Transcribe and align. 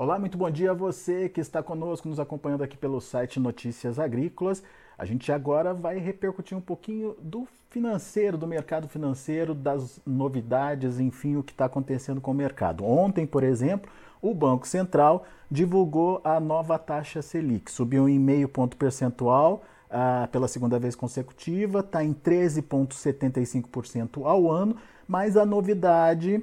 Olá, 0.00 0.16
muito 0.18 0.38
bom 0.38 0.50
dia 0.50 0.70
a 0.70 0.74
você 0.74 1.28
que 1.28 1.42
está 1.42 1.62
conosco, 1.62 2.08
nos 2.08 2.18
acompanhando 2.18 2.64
aqui 2.64 2.74
pelo 2.74 3.02
site 3.02 3.38
Notícias 3.38 3.98
Agrícolas. 3.98 4.62
A 4.96 5.04
gente 5.04 5.30
agora 5.30 5.74
vai 5.74 5.98
repercutir 5.98 6.56
um 6.56 6.60
pouquinho 6.62 7.14
do 7.20 7.46
financeiro, 7.68 8.38
do 8.38 8.46
mercado 8.46 8.88
financeiro, 8.88 9.54
das 9.54 10.00
novidades, 10.06 10.98
enfim, 10.98 11.36
o 11.36 11.42
que 11.42 11.52
está 11.52 11.66
acontecendo 11.66 12.18
com 12.18 12.30
o 12.30 12.34
mercado. 12.34 12.82
Ontem, 12.82 13.26
por 13.26 13.44
exemplo, 13.44 13.92
o 14.22 14.32
Banco 14.32 14.66
Central 14.66 15.26
divulgou 15.50 16.22
a 16.24 16.40
nova 16.40 16.78
taxa 16.78 17.20
Selic, 17.20 17.70
subiu 17.70 18.08
em 18.08 18.18
meio 18.18 18.48
ponto 18.48 18.78
percentual 18.78 19.62
ah, 19.90 20.26
pela 20.32 20.48
segunda 20.48 20.78
vez 20.78 20.96
consecutiva, 20.96 21.80
está 21.80 22.02
em 22.02 22.14
13,75% 22.14 24.24
ao 24.24 24.50
ano, 24.50 24.76
mas 25.06 25.36
a 25.36 25.44
novidade 25.44 26.42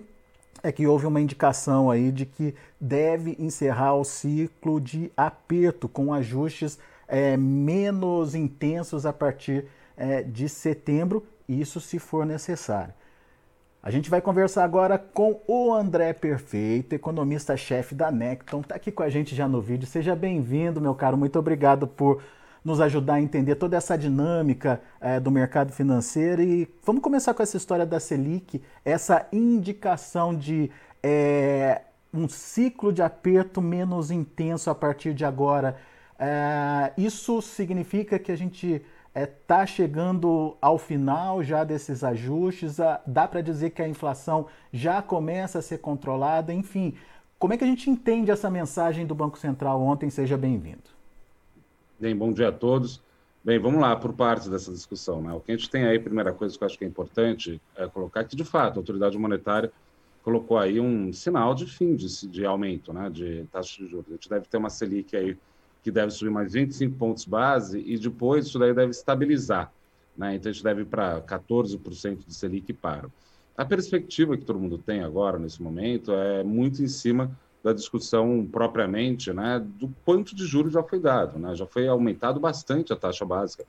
é 0.64 0.72
que 0.72 0.88
houve 0.88 1.06
uma 1.06 1.22
indicação 1.22 1.90
aí 1.90 2.12
de 2.12 2.26
que 2.26 2.56
deve 2.80 3.36
encerrar 3.40 3.96
o 3.96 4.04
ciclo 4.04 4.80
de 4.80 5.12
aperto 5.16 5.88
com 5.88 6.14
ajustes 6.14 6.78
é, 7.08 7.38
menos 7.38 8.36
intensos 8.36 9.06
a 9.06 9.14
partir 9.14 9.66
é, 9.96 10.22
de 10.22 10.50
setembro, 10.50 11.26
isso 11.48 11.80
se 11.80 11.98
for 12.00 12.26
necessário. 12.26 12.94
A 13.82 13.90
gente 13.90 14.10
vai 14.10 14.20
conversar 14.20 14.66
agora 14.66 14.98
com 14.98 15.40
o 15.48 15.74
André 15.74 16.12
Perfeito, 16.12 16.94
economista-chefe 16.94 17.96
da 17.96 18.12
Necton. 18.12 18.60
Está 18.60 18.76
aqui 18.76 18.92
com 18.92 19.02
a 19.02 19.10
gente 19.10 19.34
já 19.34 19.48
no 19.48 19.62
vídeo. 19.62 19.88
Seja 19.88 20.14
bem-vindo, 20.14 20.82
meu 20.82 20.94
caro. 20.94 21.16
Muito 21.16 21.40
obrigado 21.40 21.88
por 21.88 22.22
nos 22.68 22.82
ajudar 22.82 23.14
a 23.14 23.22
entender 23.22 23.56
toda 23.56 23.78
essa 23.78 23.98
dinâmica 23.98 24.82
é, 25.00 25.22
do 25.22 25.32
mercado 25.32 25.72
financeiro. 25.72 26.42
E 26.42 26.68
vamos 26.84 27.02
começar 27.02 27.34
com 27.34 27.42
essa 27.42 27.56
história 27.56 27.86
da 27.86 27.98
Selic, 27.98 28.62
essa 28.84 29.26
indicação 29.32 30.36
de 30.36 30.70
é, 31.02 31.84
um 32.14 32.28
ciclo 32.28 32.92
de 32.92 33.02
aperto 33.02 33.62
menos 33.62 34.12
intenso 34.12 34.70
a 34.70 34.76
partir 34.76 35.14
de 35.14 35.24
agora. 35.24 35.78
É, 36.20 36.92
isso 36.98 37.42
significa 37.42 38.20
que 38.20 38.34
a 38.34 38.38
gente 38.38 38.82
está 39.16 39.66
chegando 39.66 40.58
ao 40.62 40.78
final 40.78 41.42
já 41.42 41.64
desses 41.64 42.04
ajustes? 42.04 42.82
A, 42.82 43.00
dá 43.08 43.30
para 43.30 43.40
dizer 43.40 43.70
que 43.70 43.82
a 43.82 43.88
inflação 43.88 44.48
já 44.74 45.02
começa 45.02 45.60
a 45.60 45.62
ser 45.62 45.78
controlada? 45.78 46.54
Enfim, 46.54 46.96
como 47.40 47.54
é 47.54 47.58
que 47.58 47.64
a 47.64 47.68
gente 47.68 47.90
entende 47.90 48.30
essa 48.30 48.50
mensagem 48.50 49.06
do 49.06 49.16
Banco 49.16 49.38
Central 49.38 49.82
ontem? 49.82 50.10
Seja 50.10 50.36
bem-vindo. 50.38 50.97
Bem, 52.00 52.16
bom 52.16 52.32
dia 52.32 52.50
a 52.50 52.52
todos. 52.52 53.02
Bem, 53.44 53.58
vamos 53.58 53.82
lá 53.82 53.96
por 53.96 54.14
partes 54.14 54.48
dessa 54.48 54.72
discussão. 54.72 55.20
Né? 55.20 55.34
O 55.34 55.40
que 55.40 55.52
a 55.52 55.58
gente 55.58 55.68
tem 55.68 55.84
aí, 55.84 55.98
primeira 55.98 56.32
coisa 56.32 56.56
que 56.56 56.64
eu 56.64 56.68
acho 56.68 56.78
que 56.78 56.86
é 56.86 56.88
importante 56.88 57.60
é 57.76 57.88
colocar 57.88 58.24
que, 58.24 58.36
de 58.36 58.44
fato, 58.44 58.78
a 58.78 58.80
autoridade 58.82 59.18
monetária 59.18 59.72
colocou 60.22 60.60
aí 60.60 60.80
um 60.80 61.12
sinal 61.12 61.56
de 61.56 61.66
fim 61.66 61.96
de, 61.96 62.28
de 62.28 62.46
aumento 62.46 62.94
né, 62.94 63.10
de 63.10 63.46
taxa 63.52 63.82
de 63.82 63.90
juros. 63.90 64.06
A 64.10 64.12
gente 64.12 64.30
deve 64.30 64.46
ter 64.46 64.58
uma 64.58 64.70
Selic 64.70 65.16
aí 65.16 65.36
que 65.82 65.90
deve 65.90 66.12
subir 66.12 66.30
mais 66.30 66.54
25 66.54 66.96
pontos 66.98 67.26
base 67.26 67.80
e 67.80 67.98
depois 67.98 68.46
isso 68.46 68.60
daí 68.60 68.76
deve 68.76 68.92
estabilizar. 68.92 69.74
Né? 70.16 70.36
Então, 70.36 70.52
a 70.52 70.54
gente 70.54 70.64
deve 70.64 70.84
ir 70.84 70.86
para 70.86 71.20
14% 71.22 72.28
de 72.28 72.34
Selic 72.36 72.74
para. 72.74 73.10
A 73.58 73.66
perspectiva 73.66 74.38
que 74.38 74.46
todo 74.46 74.60
mundo 74.60 74.78
tem 74.78 75.02
agora, 75.02 75.40
nesse 75.40 75.64
momento, 75.64 76.14
é 76.14 76.44
muito 76.44 76.84
em 76.84 76.88
cima 76.88 77.36
da 77.68 77.74
discussão 77.74 78.48
propriamente, 78.50 79.34
né, 79.34 79.62
do 79.62 79.94
quanto 80.06 80.34
de 80.34 80.46
juros 80.46 80.72
já 80.72 80.82
foi 80.82 81.02
dado, 81.02 81.38
né, 81.38 81.54
já 81.54 81.66
foi 81.66 81.86
aumentado 81.86 82.40
bastante 82.40 82.94
a 82.94 82.96
taxa 82.96 83.26
básica. 83.26 83.66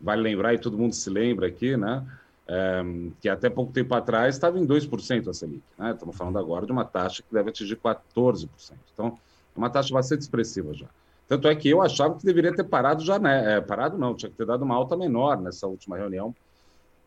Vale 0.00 0.22
lembrar, 0.22 0.54
e 0.54 0.58
todo 0.58 0.78
mundo 0.78 0.94
se 0.94 1.10
lembra 1.10 1.46
aqui, 1.46 1.76
né, 1.76 2.02
é, 2.48 2.82
que 3.20 3.28
até 3.28 3.50
pouco 3.50 3.70
tempo 3.70 3.94
atrás 3.94 4.34
estava 4.34 4.58
em 4.58 4.66
2% 4.66 5.28
a 5.28 5.34
Selic. 5.34 5.62
Né, 5.78 5.90
estamos 5.90 6.16
falando 6.16 6.38
agora 6.38 6.64
de 6.64 6.72
uma 6.72 6.86
taxa 6.86 7.22
que 7.22 7.34
deve 7.34 7.50
atingir 7.50 7.76
14%. 7.76 8.48
Então, 8.94 9.18
é 9.54 9.58
uma 9.58 9.68
taxa 9.68 9.92
bastante 9.92 10.22
expressiva 10.22 10.72
já. 10.72 10.86
Tanto 11.28 11.46
é 11.46 11.54
que 11.54 11.68
eu 11.68 11.82
achava 11.82 12.16
que 12.16 12.24
deveria 12.24 12.54
ter 12.54 12.64
parado 12.64 13.04
já, 13.04 13.18
né? 13.18 13.56
É, 13.56 13.60
parado 13.60 13.96
não, 13.96 14.14
tinha 14.14 14.30
que 14.30 14.36
ter 14.36 14.46
dado 14.46 14.62
uma 14.62 14.74
alta 14.74 14.94
menor 14.94 15.40
nessa 15.40 15.66
última 15.66 15.96
reunião 15.96 16.34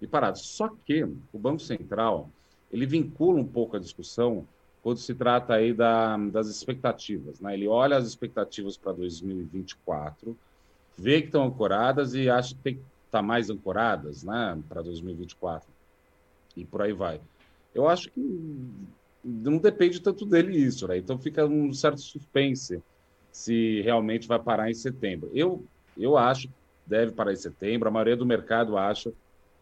e 0.01 0.07
parado. 0.07 0.39
Só 0.39 0.69
que 0.85 1.03
o 1.03 1.37
Banco 1.37 1.59
Central, 1.59 2.29
ele 2.71 2.87
vincula 2.87 3.39
um 3.39 3.45
pouco 3.45 3.75
a 3.75 3.79
discussão 3.79 4.45
quando 4.87 4.99
se 4.99 5.13
trata 5.13 5.53
aí 5.53 5.73
da, 5.73 6.15
das 6.15 6.47
expectativas. 6.47 7.41
Né? 7.41 7.55
Ele 7.55 7.67
olha 7.67 7.97
as 7.97 8.07
expectativas 8.07 8.77
para 8.77 8.93
2024, 8.93 10.37
vê 10.97 11.19
que 11.19 11.27
estão 11.27 11.43
ancoradas 11.43 12.13
e 12.13 12.29
acha 12.29 12.55
que 12.55 12.61
tem 12.61 12.75
que 12.75 12.79
estar 12.79 13.17
tá 13.17 13.21
mais 13.21 13.49
ancoradas 13.49 14.23
né, 14.23 14.57
para 14.69 14.81
2024. 14.81 15.67
E 16.55 16.63
por 16.63 16.81
aí 16.81 16.93
vai. 16.93 17.19
Eu 17.75 17.85
acho 17.85 18.09
que 18.09 18.65
não 19.21 19.57
depende 19.57 19.99
tanto 19.99 20.25
dele 20.25 20.57
isso, 20.57 20.87
né? 20.87 20.97
Então 20.97 21.19
fica 21.19 21.45
um 21.45 21.73
certo 21.73 21.99
suspense 21.99 22.81
se 23.29 23.81
realmente 23.81 24.25
vai 24.25 24.39
parar 24.39 24.71
em 24.71 24.73
setembro. 24.73 25.29
Eu, 25.33 25.65
eu 25.97 26.17
acho 26.17 26.47
que 26.47 26.53
deve 26.85 27.11
parar 27.11 27.33
em 27.33 27.35
setembro, 27.35 27.89
a 27.89 27.91
maioria 27.91 28.15
do 28.15 28.25
mercado 28.25 28.77
acha 28.77 29.11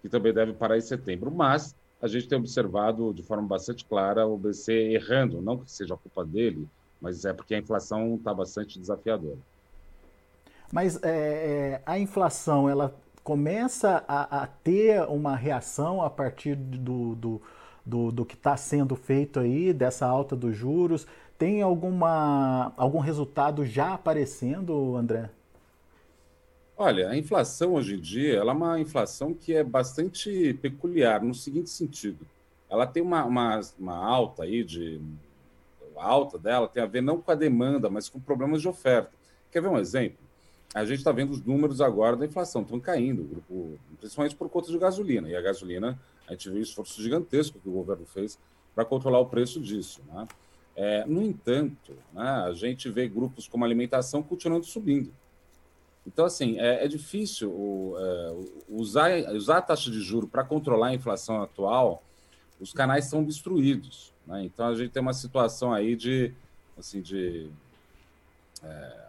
que 0.04 0.08
também 0.08 0.32
deve 0.32 0.54
parar 0.54 0.78
em 0.78 0.82
setembro, 0.82 1.32
mas 1.32 1.76
a 2.02 2.08
gente 2.08 2.28
tem 2.28 2.38
observado 2.38 3.14
de 3.14 3.24
forma 3.24 3.48
bastante 3.48 3.86
clara 3.86 4.28
o 4.28 4.38
BC 4.38 4.72
errando, 4.72 5.42
não 5.42 5.58
que 5.58 5.72
seja 5.72 5.96
culpa 5.96 6.26
dele, 6.26 6.68
mas 7.02 7.26
é 7.26 7.34
porque 7.34 7.56
a 7.56 7.60
inflação 7.60 8.16
está 8.16 8.34
bastante 8.34 8.80
desafiadora. 8.80 9.38
Mas 10.72 11.02
é, 11.04 11.10
é, 11.10 11.82
a 11.86 11.98
inflação, 11.98 12.70
ela 12.70 12.96
começa 13.24 14.04
a, 14.08 14.44
a, 14.44 14.48
ter 14.48 15.02
uma 15.08 15.36
reação 15.36 16.02
a 16.02 16.10
partir 16.10 16.56
do, 16.56 17.16
do, 17.16 17.42
do, 17.86 18.12
do 18.12 18.26
que 18.26 18.36
está 18.36 18.58
sendo 18.58 18.96
feito 18.96 19.40
aí, 19.40 19.74
dessa 19.74 20.06
alta 20.06 20.36
dos 20.36 20.56
juros? 20.56 21.08
Tem 21.38 21.62
alguma, 21.62 22.72
algum 22.78 23.00
resultado 23.00 23.66
já 23.66 23.94
aparecendo, 23.94 24.96
André? 24.96 25.30
Olha, 26.78 27.10
a 27.10 27.18
inflação 27.18 27.76
hoje 27.76 27.96
em 27.96 28.00
dia 28.00 28.36
ela 28.36 28.52
é 28.52 28.56
uma 28.56 28.80
inflação 28.80 29.34
que 29.34 29.54
é 29.54 29.64
bastante 29.64 30.54
peculiar, 30.56 31.24
no 31.24 31.34
seguinte 31.34 31.70
sentido. 31.70 32.28
Ela 32.70 32.86
tem 32.86 33.02
uma, 33.02 33.24
uma, 33.24 33.62
uma 33.80 33.96
alta 33.96 34.44
aí 34.44 34.62
de. 34.62 35.00
A 35.96 36.06
alta 36.06 36.38
dela 36.38 36.68
tem 36.68 36.84
a 36.84 36.86
ver 36.86 37.02
não 37.02 37.22
com 37.22 37.32
a 37.32 37.36
demanda, 37.36 37.90
mas 37.90 38.10
com 38.10 38.20
problemas 38.20 38.62
de 38.62 38.68
oferta. 38.68 39.12
Quer 39.50 39.62
ver 39.62 39.70
um 39.70 39.78
exemplo? 39.78 40.18
A 40.74 40.84
gente 40.84 40.98
está 40.98 41.14
vendo 41.14 41.32
os 41.32 41.42
números 41.42 41.80
agora 41.80 42.18
da 42.18 42.26
inflação, 42.26 42.64
estão 42.64 42.78
caindo, 42.82 43.42
principalmente 43.98 44.36
por 44.36 44.50
conta 44.50 44.70
de 44.70 44.78
gasolina. 44.78 45.30
E 45.30 45.36
a 45.38 45.42
gasolina, 45.42 45.98
a 46.28 46.34
gente 46.34 46.50
viu 46.50 46.60
o 46.60 46.62
esforço 46.62 47.02
gigantesco 47.02 47.58
que 47.58 47.70
o 47.70 47.72
governo 47.72 48.06
fez 48.06 48.38
para 48.76 48.84
controlar 48.84 49.20
o 49.20 49.28
preço 49.28 49.62
disso. 49.62 50.02
Né? 50.12 50.28
É, 50.76 51.06
no 51.06 51.22
entanto, 51.22 51.94
né, 52.12 52.28
a 52.28 52.52
gente 52.52 52.90
vê 52.90 53.08
grupos 53.08 53.48
como 53.48 53.64
alimentação 53.64 54.22
continuando 54.22 54.66
subindo. 54.66 55.14
Então, 56.06 56.26
assim, 56.26 56.60
é, 56.60 56.86
é 56.86 56.88
difícil 56.88 57.50
o, 57.50 57.96
é, 57.98 58.36
usar, 58.70 59.12
usar 59.34 59.58
a 59.58 59.62
taxa 59.62 59.90
de 59.90 60.00
juro 60.02 60.28
para 60.28 60.44
controlar 60.44 60.88
a 60.88 60.94
inflação 60.94 61.42
atual, 61.42 62.04
os 62.60 62.72
canais 62.72 63.06
são 63.06 63.24
destruídos. 63.24 64.14
Né? 64.26 64.44
Então, 64.44 64.68
a 64.68 64.76
gente 64.76 64.92
tem 64.92 65.02
uma 65.02 65.14
situação 65.14 65.74
aí 65.74 65.96
de, 65.96 66.32
assim, 66.78 67.02
de, 67.02 67.50
é, 68.64 69.06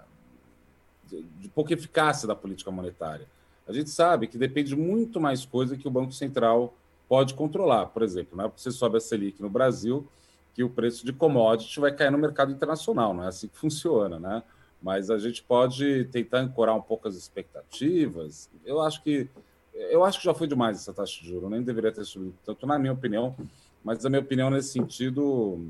de, 1.07 1.23
de 1.23 1.49
pouca 1.49 1.75
eficácia 1.75 2.27
da 2.27 2.35
política 2.35 2.71
monetária. 2.71 3.27
A 3.69 3.73
gente 3.73 3.91
sabe 3.91 4.27
que 4.27 4.39
depende 4.39 4.77
muito 4.77 5.21
mais 5.21 5.45
coisa 5.45 5.77
que 5.77 5.89
o 5.89 5.91
Banco 5.91 6.13
Central 6.13 6.75
pode 7.09 7.35
controlar. 7.35 7.87
Por 7.87 8.03
exemplo, 8.03 8.37
não 8.37 8.45
é 8.45 8.49
porque 8.49 8.63
você 8.63 8.71
sobe 8.71 8.97
a 8.97 9.01
Selic 9.01 9.43
no 9.43 9.51
Brasil 9.51 10.07
que 10.55 10.65
o 10.65 10.71
preço 10.71 11.05
de 11.05 11.13
commodity 11.13 11.79
vai 11.79 11.93
cair 11.93 12.11
no 12.11 12.17
mercado 12.17 12.51
internacional, 12.51 13.13
não 13.13 13.25
é 13.25 13.29
assim 13.29 13.47
que 13.49 13.57
funciona, 13.59 14.19
né? 14.19 14.43
Mas 14.81 15.11
a 15.11 15.19
gente 15.19 15.43
pode 15.43 16.05
tentar 16.07 16.41
ancorar 16.41 16.77
um 16.77 16.83
pouco 16.83 17.09
as 17.09 17.15
expectativas. 17.15 18.51
Eu 18.65 18.81
acho 18.81 19.03
que 19.03 19.29
eu 19.75 20.05
acho 20.05 20.19
que 20.19 20.25
já 20.25 20.33
foi 20.33 20.47
demais 20.47 20.79
essa 20.79 20.93
taxa 20.93 21.21
de 21.21 21.29
juros, 21.29 21.51
nem 21.51 21.63
deveria 21.63 21.93
ter 21.93 22.05
subido 22.05 22.35
tanto, 22.45 22.67
na 22.67 22.79
minha 22.79 22.95
opinião, 22.95 23.37
mas 23.85 24.05
a 24.07 24.09
minha 24.09 24.23
opinião 24.23 24.49
nesse 24.49 24.71
sentido 24.71 25.61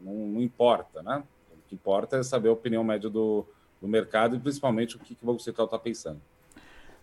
não, 0.00 0.14
não 0.14 0.42
importa, 0.42 1.02
né? 1.02 1.22
O 1.52 1.68
que 1.68 1.74
importa 1.74 2.16
é 2.16 2.22
saber 2.22 2.48
a 2.48 2.52
opinião 2.52 2.82
média 2.82 3.08
do, 3.08 3.46
do 3.80 3.86
mercado 3.86 4.34
e 4.34 4.40
principalmente 4.40 4.96
o 4.96 4.98
que, 4.98 5.14
que 5.14 5.22
o 5.22 5.26
Banco 5.26 5.40
Central 5.40 5.66
está 5.66 5.78
pensando. 5.78 6.20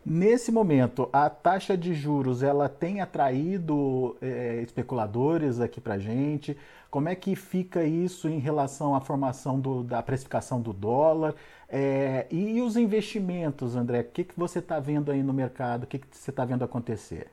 Nesse 0.04 0.52
momento, 0.52 1.08
a 1.14 1.30
taxa 1.30 1.78
de 1.78 1.94
juros 1.94 2.42
ela 2.42 2.68
tem 2.68 3.02
atraído 3.02 4.18
é, 4.20 4.60
especuladores 4.64 5.60
aqui 5.60 5.80
para 5.80 6.00
gente. 6.00 6.58
Como 6.90 7.08
é 7.08 7.16
que 7.16 7.36
fica 7.36 7.84
isso 7.84 8.28
em 8.28 8.40
relação 8.40 8.96
à 8.96 9.02
formação 9.02 9.60
do, 9.60 9.84
da 9.84 10.02
precificação 10.02 10.60
do 10.60 10.74
dólar? 10.74 11.36
É, 11.70 12.26
e 12.32 12.60
os 12.62 12.76
investimentos, 12.78 13.76
André? 13.76 14.02
O 14.02 14.06
que, 14.06 14.24
que 14.24 14.38
você 14.38 14.58
está 14.58 14.80
vendo 14.80 15.12
aí 15.12 15.22
no 15.22 15.32
mercado? 15.32 15.84
O 15.84 15.88
que, 15.88 16.00
que 16.00 16.08
você 16.12 16.32
está 16.32 16.44
vendo 16.46 16.64
acontecer? 16.64 17.28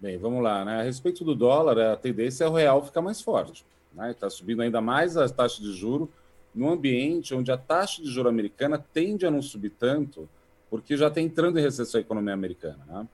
Bem, 0.00 0.18
vamos 0.18 0.42
lá. 0.42 0.64
Né? 0.64 0.80
A 0.80 0.82
respeito 0.82 1.24
do 1.24 1.34
dólar, 1.34 1.78
a 1.78 1.96
tendência 1.96 2.44
é 2.44 2.48
o 2.48 2.52
real 2.52 2.84
ficar 2.84 3.00
mais 3.00 3.20
forte. 3.20 3.64
Está 3.92 4.02
né? 4.02 4.14
Tá 4.14 4.28
subindo 4.28 4.62
ainda 4.62 4.80
mais 4.80 5.16
a 5.16 5.28
taxa 5.28 5.62
de 5.62 5.72
juro 5.72 6.10
num 6.52 6.70
ambiente 6.70 7.34
onde 7.34 7.52
a 7.52 7.56
taxa 7.56 8.02
de 8.02 8.10
juro 8.10 8.28
americana 8.28 8.84
tende 8.92 9.24
a 9.24 9.30
não 9.30 9.40
subir 9.40 9.70
tanto 9.70 10.28
porque 10.70 10.96
já 10.96 11.08
está 11.08 11.20
entrando 11.20 11.58
em 11.58 11.62
recessão 11.62 11.98
a 11.98 12.02
economia 12.02 12.34
americana. 12.34 12.84
Né? 12.86 13.08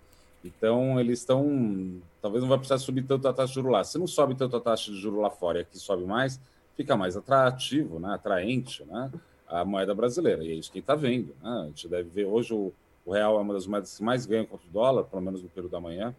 Então, 0.45 0.99
eles 0.99 1.21
estão. 1.21 2.01
Talvez 2.21 2.43
não 2.43 2.49
vai 2.49 2.59
precisar 2.59 2.79
subir 2.79 3.05
tanto 3.05 3.29
a 3.29 3.33
taxa 3.33 3.49
de 3.49 3.55
juros 3.55 3.73
lá. 3.73 3.85
Se 3.85 3.99
não 3.99 4.07
sobe 4.07 4.35
tanto 4.35 4.57
a 4.57 4.61
taxa 4.61 4.91
de 4.91 5.01
juros 5.01 5.21
lá 5.21 5.31
fora 5.31 5.59
e 5.59 5.63
aqui 5.63 5.79
sobe 5.79 6.05
mais, 6.05 6.41
fica 6.77 6.97
mais 6.97 7.17
atrativo, 7.17 7.99
né, 7.99 8.15
atraente, 8.15 8.85
né, 8.85 9.11
a 9.47 9.65
moeda 9.65 9.95
brasileira. 9.95 10.43
E 10.43 10.51
é 10.51 10.55
isso 10.55 10.73
que 10.73 10.81
está 10.81 10.95
vendo. 10.95 11.35
Né? 11.43 11.51
A 11.51 11.67
gente 11.67 11.89
deve 11.89 12.09
ver 12.09 12.25
hoje 12.25 12.53
o, 12.55 12.73
o, 13.05 13.13
real 13.13 13.39
é 13.39 13.41
uma 13.41 13.55
das 13.55 13.67
moedas 13.67 13.97
que 13.97 14.03
mais 14.03 14.27
ganha 14.27 14.45
contra 14.45 14.67
o 14.67 14.71
dólar, 14.71 15.05
pelo 15.05 15.23
menos 15.23 15.43
no 15.43 15.49
período 15.49 15.73
da 15.73 15.81
manhã. 15.81 16.15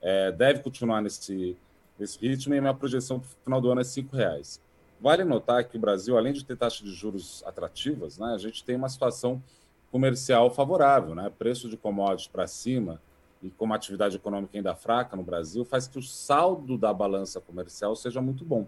É, 0.00 0.30
deve 0.30 0.60
continuar 0.60 1.00
nesse, 1.00 1.56
nesse 1.98 2.18
ritmo 2.18 2.54
e 2.54 2.58
a 2.58 2.60
minha 2.60 2.74
projeção 2.74 3.18
para 3.18 3.26
o 3.26 3.44
final 3.44 3.60
do 3.60 3.70
ano 3.70 3.80
é 3.80 3.84
R$ 3.84 4.08
reais. 4.12 4.60
Vale 5.00 5.24
notar 5.24 5.64
que 5.64 5.76
o 5.76 5.80
Brasil, 5.80 6.16
além 6.16 6.32
de 6.32 6.44
ter 6.44 6.56
taxas 6.56 6.80
de 6.80 6.94
juros 6.94 7.42
atrativas, 7.44 8.18
né, 8.18 8.32
a 8.34 8.38
gente 8.38 8.62
tem 8.64 8.76
uma 8.76 8.88
situação 8.88 9.42
comercial 9.94 10.50
favorável, 10.50 11.14
né? 11.14 11.30
Preço 11.38 11.68
de 11.68 11.76
commodities 11.76 12.26
para 12.26 12.48
cima 12.48 13.00
e 13.40 13.48
com 13.48 13.64
uma 13.64 13.76
atividade 13.76 14.16
econômica 14.16 14.58
ainda 14.58 14.74
fraca 14.74 15.16
no 15.16 15.22
Brasil 15.22 15.64
faz 15.64 15.86
que 15.86 16.00
o 16.00 16.02
saldo 16.02 16.76
da 16.76 16.92
balança 16.92 17.40
comercial 17.40 17.94
seja 17.94 18.20
muito 18.20 18.44
bom 18.44 18.66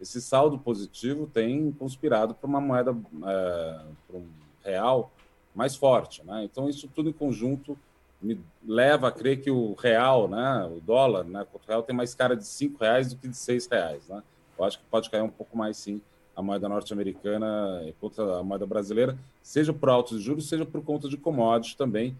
esse 0.00 0.20
saldo 0.20 0.58
positivo 0.58 1.26
tem 1.26 1.72
conspirado 1.72 2.34
para 2.34 2.46
uma 2.46 2.60
moeda, 2.60 2.96
é, 3.24 3.80
para 4.06 4.16
um 4.16 4.26
real 4.62 5.10
mais 5.54 5.74
forte. 5.74 6.22
Né? 6.24 6.44
Então, 6.44 6.68
isso 6.68 6.88
tudo 6.88 7.08
em 7.08 7.12
conjunto 7.12 7.78
me 8.20 8.40
leva 8.66 9.08
a 9.08 9.12
crer 9.12 9.40
que 9.40 9.50
o 9.50 9.74
real, 9.74 10.28
né, 10.28 10.64
o 10.74 10.80
dólar, 10.80 11.24
né, 11.24 11.46
o 11.52 11.60
real 11.66 11.82
tem 11.82 11.94
mais 11.94 12.14
cara 12.14 12.36
de 12.36 12.46
cinco 12.46 12.82
reais 12.82 13.12
do 13.12 13.16
que 13.16 13.28
de 13.28 13.36
seis 13.36 13.66
reais. 13.66 14.06
Né? 14.08 14.22
Eu 14.58 14.64
acho 14.64 14.78
que 14.78 14.84
pode 14.90 15.10
cair 15.10 15.22
um 15.22 15.30
pouco 15.30 15.56
mais, 15.56 15.76
sim, 15.76 16.00
a 16.36 16.42
moeda 16.42 16.68
norte-americana 16.68 17.82
contra 17.98 18.38
a 18.38 18.42
moeda 18.42 18.66
brasileira, 18.66 19.16
seja 19.42 19.72
por 19.72 19.88
altos 19.88 20.20
juros, 20.20 20.46
seja 20.48 20.66
por 20.66 20.84
conta 20.84 21.08
de 21.08 21.16
commodities 21.16 21.74
também, 21.74 22.14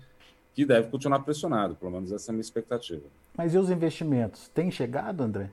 que 0.55 0.65
deve 0.65 0.89
continuar 0.89 1.21
pressionado, 1.21 1.75
pelo 1.75 1.93
menos 1.93 2.11
essa 2.11 2.31
é 2.31 2.33
a 2.33 2.35
minha 2.35 2.41
expectativa. 2.41 3.03
Mas 3.37 3.53
e 3.53 3.59
os 3.59 3.69
investimentos? 3.69 4.49
Tem 4.49 4.71
chegado, 4.71 5.23
André? 5.23 5.51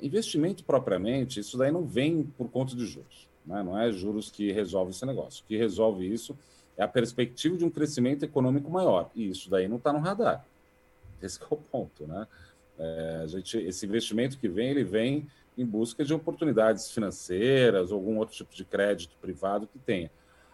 Investimento 0.00 0.64
propriamente, 0.64 1.38
isso 1.38 1.58
daí 1.58 1.70
não 1.70 1.84
vem 1.84 2.22
por 2.38 2.48
conta 2.48 2.74
de 2.74 2.86
juros. 2.86 3.28
Né? 3.44 3.62
Não 3.62 3.78
é 3.78 3.92
juros 3.92 4.30
que 4.30 4.50
resolve 4.50 4.92
esse 4.92 5.04
negócio. 5.04 5.44
O 5.44 5.46
que 5.46 5.58
resolve 5.58 6.10
isso 6.10 6.34
é 6.78 6.82
a 6.82 6.88
perspectiva 6.88 7.56
de 7.56 7.64
um 7.66 7.70
crescimento 7.70 8.24
econômico 8.24 8.70
maior. 8.70 9.10
E 9.14 9.28
isso 9.28 9.50
daí 9.50 9.68
não 9.68 9.76
está 9.76 9.92
no 9.92 9.98
radar. 9.98 10.46
Esse 11.20 11.42
é 11.42 11.46
o 11.50 11.56
ponto. 11.56 12.06
Né? 12.06 12.26
É, 12.78 13.20
a 13.24 13.26
gente, 13.26 13.58
esse 13.58 13.84
investimento 13.84 14.38
que 14.38 14.48
vem, 14.48 14.70
ele 14.70 14.84
vem 14.84 15.26
em 15.58 15.66
busca 15.66 16.04
de 16.04 16.14
oportunidades 16.14 16.90
financeiras, 16.90 17.90
ou 17.90 17.98
algum 17.98 18.16
outro 18.18 18.34
tipo 18.34 18.54
de 18.54 18.64
crédito 18.64 19.16
privado 19.20 19.66
que 19.66 19.78
tenha. 19.78 20.10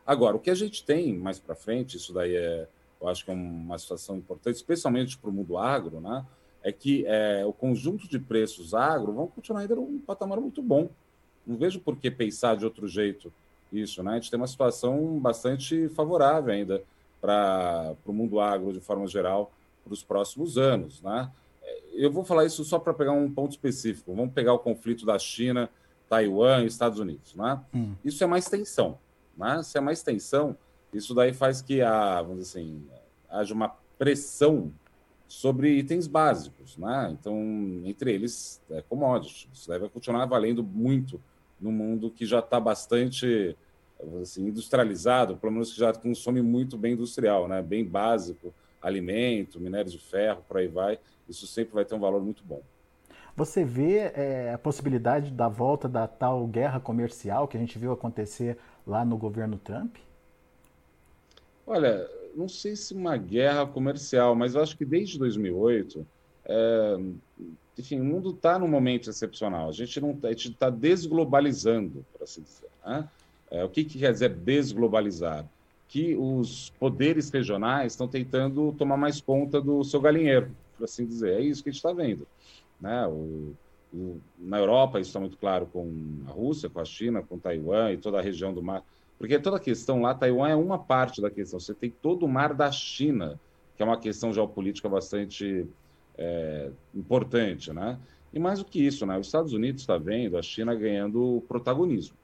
Agora, 0.07 0.37
o 0.37 0.41
que 0.41 0.51
a 0.51 0.55
gente 0.55 0.85
tem 0.85 1.17
mais 1.17 1.39
para 1.39 1.55
frente, 1.55 1.97
isso 1.97 2.13
daí 2.13 2.35
é, 2.35 2.67
eu 3.01 3.09
acho 3.09 3.25
que 3.25 3.31
é 3.31 3.35
uma 3.35 3.79
situação 3.79 4.17
importante, 4.17 4.57
especialmente 4.57 5.17
para 5.19 5.31
o 5.31 5.33
mundo 5.33 5.59
agro, 5.59 6.01
né? 6.01 6.25
é 6.65 6.73
que 6.73 7.05
é, 7.07 7.45
o 7.45 7.53
conjunto 7.53 8.09
de 8.09 8.19
preços 8.19 8.73
agro 8.73 9.13
vão 9.13 9.27
continuar 9.27 9.61
ainda 9.61 9.77
num 9.77 9.99
patamar 9.99 10.41
muito 10.41 10.63
bom. 10.63 10.89
Não 11.47 11.59
vejo 11.59 11.79
por 11.79 11.97
que 11.97 12.11
pensar 12.11 12.57
de 12.57 12.65
outro 12.65 12.89
jeito 12.89 13.31
isso. 13.71 14.03
Né? 14.03 14.13
A 14.13 14.15
gente 14.15 14.31
tem 14.31 14.41
uma 14.41 14.47
situação 14.47 15.19
bastante 15.21 15.91
favorável 15.91 16.55
ainda 16.55 16.83
para 17.21 17.95
o 18.07 18.13
mundo 18.15 18.41
agro 18.41 18.73
de 18.73 18.81
forma 18.81 19.07
geral 19.07 19.53
para 19.85 19.93
os 19.93 20.03
próximos 20.03 20.57
anos. 20.57 21.03
Né? 21.03 21.31
Eu 21.95 22.11
vou 22.11 22.25
falar 22.25 22.45
isso 22.45 22.65
só 22.65 22.79
para 22.79 22.93
pegar 22.93 23.13
um 23.13 23.31
ponto 23.31 23.53
específico. 23.53 24.15
Vamos 24.15 24.35
pegar 24.35 24.53
o 24.53 24.59
conflito 24.59 25.07
da 25.07 25.19
China, 25.19 25.71
Taiwan 26.09 26.63
e 26.63 26.67
Estados 26.67 26.99
Unidos. 26.99 27.35
Né? 27.35 27.61
Hum. 27.75 27.95
Isso 28.05 28.23
é 28.23 28.27
mais 28.27 28.47
tensão. 28.47 28.99
Né? 29.37 29.63
Se 29.63 29.79
é 29.79 29.81
mais 29.81 30.03
tensão, 30.03 30.57
isso 30.93 31.15
daí 31.15 31.33
faz 31.33 31.61
que 31.61 31.81
a, 31.83 32.21
vamos 32.23 32.39
dizer 32.39 32.61
assim, 32.61 32.87
haja 33.29 33.55
uma 33.55 33.69
pressão 33.99 34.73
sobre 35.27 35.79
itens 35.79 36.07
básicos, 36.07 36.77
né? 36.77 37.11
Então, 37.19 37.37
entre 37.85 38.13
eles, 38.13 38.63
é 38.71 38.83
commodities. 38.83 39.49
Isso 39.53 39.69
deve 39.69 39.89
continuar 39.89 40.25
valendo 40.27 40.63
muito 40.63 41.21
no 41.61 41.73
mundo 41.73 42.11
que 42.11 42.27
já 42.27 42.39
está 42.39 42.61
bastante 42.61 43.57
assim, 44.23 44.47
industrializado, 44.47 45.37
pelo 45.37 45.53
menos 45.53 45.73
que 45.73 45.79
já 45.79 45.93
consome 45.93 46.43
muito 46.43 46.77
bem 46.77 46.93
industrial, 46.93 47.49
né? 47.49 47.63
Bem 47.63 47.85
básico, 47.85 48.55
alimento, 48.81 49.59
minério 49.59 49.91
de 49.91 49.99
ferro, 49.99 50.45
por 50.47 50.59
aí 50.59 50.69
vai. 50.69 50.99
Isso 51.29 51.47
sempre 51.47 51.75
vai 51.75 51.85
ter 51.85 51.95
um 51.95 52.01
valor 52.01 52.23
muito 52.23 52.43
bom. 52.45 52.63
Você 53.37 53.65
vê 53.65 54.13
é, 54.15 54.53
a 54.55 54.59
possibilidade 54.59 55.33
da 55.33 55.49
volta 55.49 55.89
da 55.89 56.07
tal 56.07 56.47
guerra 56.47 56.79
comercial 56.79 57.49
que 57.49 57.57
a 57.57 57.61
gente 57.61 57.79
viu 57.79 57.91
acontecer 57.91 58.57
lá 58.87 59.05
no 59.05 59.17
governo 59.17 59.59
Trump? 59.59 59.97
Olha, 61.67 62.09
não 62.37 62.49
sei 62.49 62.77
se 62.77 62.95
uma 62.95 63.17
guerra 63.17 63.67
comercial, 63.67 64.35
mas 64.35 64.55
eu 64.55 64.63
acho 64.63 64.77
que 64.77 64.85
desde 64.85 65.19
2008, 65.19 66.07
é, 66.45 66.97
enfim, 67.79 68.01
o 68.01 68.05
mundo 68.05 68.31
está 68.31 68.59
num 68.59 68.69
momento 68.69 69.11
excepcional. 69.11 69.69
A 69.69 69.73
gente 69.73 70.01
não 70.01 70.15
tá, 70.15 70.31
está 70.31 70.71
desglobalizando, 70.71 72.05
por 72.13 72.23
assim 72.23 72.43
dizer. 72.43 72.69
Né? 72.87 73.09
É, 73.51 73.65
o 73.65 73.69
que, 73.69 73.85
que 73.85 73.99
quer 73.99 74.13
dizer 74.13 74.31
desglobalizar? 74.31 75.45
Que 75.89 76.15
os 76.17 76.71
poderes 76.79 77.31
regionais 77.31 77.93
estão 77.93 78.09
tentando 78.09 78.73
tomar 78.73 78.97
mais 78.97 79.21
conta 79.21 79.61
do 79.61 79.83
seu 79.85 80.01
galinheiro, 80.01 80.51
por 80.77 80.85
assim 80.85 81.07
dizer. 81.07 81.35
É 81.35 81.41
isso 81.41 81.63
que 81.63 81.69
a 81.69 81.73
gente 81.73 81.79
está 81.79 81.93
vendo. 81.93 82.27
Né? 82.81 83.07
O, 83.07 83.55
o, 83.93 84.21
na 84.39 84.59
Europa, 84.59 85.01
isso 85.01 85.11
está 85.11 85.21
muito 85.21 85.39
claro 85.39 85.67
com 85.67 85.91
a 86.27 86.31
Rússia, 86.31 86.69
com 86.69 86.81
a 86.81 86.85
China, 86.85 87.23
com 87.23 87.39
Taiwan 87.39 87.93
e 87.93 87.97
toda 87.97 88.19
a 88.19 88.23
região 88.23 88.53
do 88.53 88.63
mar 88.63 88.85
porque 89.19 89.39
toda 89.39 89.57
a 89.57 89.61
questão 89.61 90.03
lá, 90.03 90.15
Taiwan 90.15 90.49
é 90.49 90.57
uma 90.57 90.79
parte 90.79 91.21
da 91.21 91.31
questão. 91.31 91.61
Você 91.61 91.75
tem 91.75 91.91
todo 91.91 92.25
o 92.27 92.29
mar 92.29 92.53
da 92.53 92.71
China, 92.71 93.39
que 93.77 93.83
é 93.83 93.87
uma 93.87 93.99
questão 93.99 94.33
geopolítica 94.33 94.89
bastante 94.89 95.67
é, 96.19 96.71
importante, 96.95 97.73
né? 97.73 97.99
E 98.33 98.39
mais 98.39 98.59
do 98.59 98.65
que 98.65 98.85
isso, 98.85 99.07
né? 99.07 99.19
Os 99.19 99.27
Estados 99.27 99.53
Unidos 99.53 99.83
está 99.83 99.97
vendo 99.97 100.37
a 100.37 100.43
China 100.43 100.75
ganhando 100.75 101.43
protagonismo, 101.49 102.17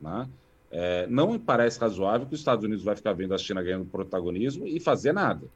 né? 0.00 0.28
É, 0.70 1.06
não 1.06 1.32
me 1.32 1.38
parece 1.38 1.78
razoável 1.78 2.26
que 2.26 2.34
os 2.34 2.40
Estados 2.40 2.64
Unidos 2.64 2.82
vai 2.82 2.96
ficar 2.96 3.12
vendo 3.12 3.34
a 3.34 3.38
China 3.38 3.62
ganhando 3.62 3.84
protagonismo 3.84 4.66
e 4.66 4.80
fazer 4.80 5.12
nada, 5.12 5.46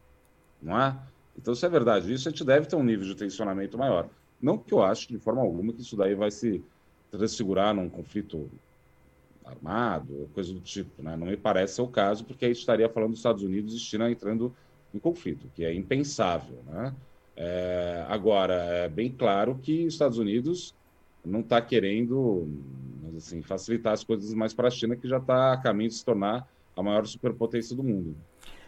não 0.63 0.81
é? 0.81 0.97
Então, 1.39 1.55
se 1.55 1.65
é 1.65 1.69
verdade 1.69 2.13
isso, 2.13 2.29
a 2.29 2.31
gente 2.31 2.45
deve 2.45 2.67
ter 2.67 2.77
um 2.77 2.83
nível 2.83 3.07
de 3.07 3.15
tensionamento 3.15 3.77
maior. 3.77 4.09
Não 4.41 4.59
que 4.59 4.73
eu 4.73 4.83
acho, 4.83 5.09
de 5.09 5.19
forma 5.19 5.43
alguma, 5.43 5.73
que 5.73 5.83
isso 5.83 5.97
daí 5.97 6.15
vai 6.15 6.31
se 6.31 6.63
transfigurar 7.11 7.75
num 7.75 7.89
conflito 7.89 8.51
armado, 9.45 10.29
coisa 10.35 10.53
do 10.53 10.61
tipo. 10.61 11.03
Né? 11.03 11.17
Não 11.17 11.27
me 11.27 11.37
parece 11.37 11.75
ser 11.77 11.83
o 11.83 11.89
caso, 11.89 12.25
porque 12.25 12.47
aí 12.47 12.53
estaria 12.53 12.89
falando 12.89 13.11
dos 13.11 13.21
Estados 13.21 13.43
Unidos 13.43 13.75
e 13.75 13.79
China 13.79 14.11
entrando 14.11 14.55
em 14.93 14.99
conflito, 14.99 15.51
que 15.55 15.65
é 15.65 15.73
impensável. 15.73 16.59
Né? 16.67 16.95
É, 17.37 18.05
agora, 18.09 18.55
é 18.55 18.89
bem 18.89 19.11
claro 19.11 19.59
que 19.63 19.87
os 19.87 19.95
Estados 19.95 20.19
Unidos 20.19 20.75
não 21.25 21.41
está 21.41 21.61
querendo 21.61 22.49
assim, 23.17 23.43
facilitar 23.43 23.93
as 23.93 24.05
coisas 24.05 24.33
mais 24.35 24.55
para 24.55 24.69
a 24.69 24.71
China, 24.71 24.97
que 24.97 25.09
já 25.09 25.19
está 25.19 25.53
a 25.53 25.57
caminho 25.57 25.91
de 25.91 25.97
se 25.97 26.05
tornar 26.05 26.49
a 26.77 26.83
maior 26.83 27.07
superpotência 27.07 27.75
do 27.75 27.83
mundo. 27.83 28.15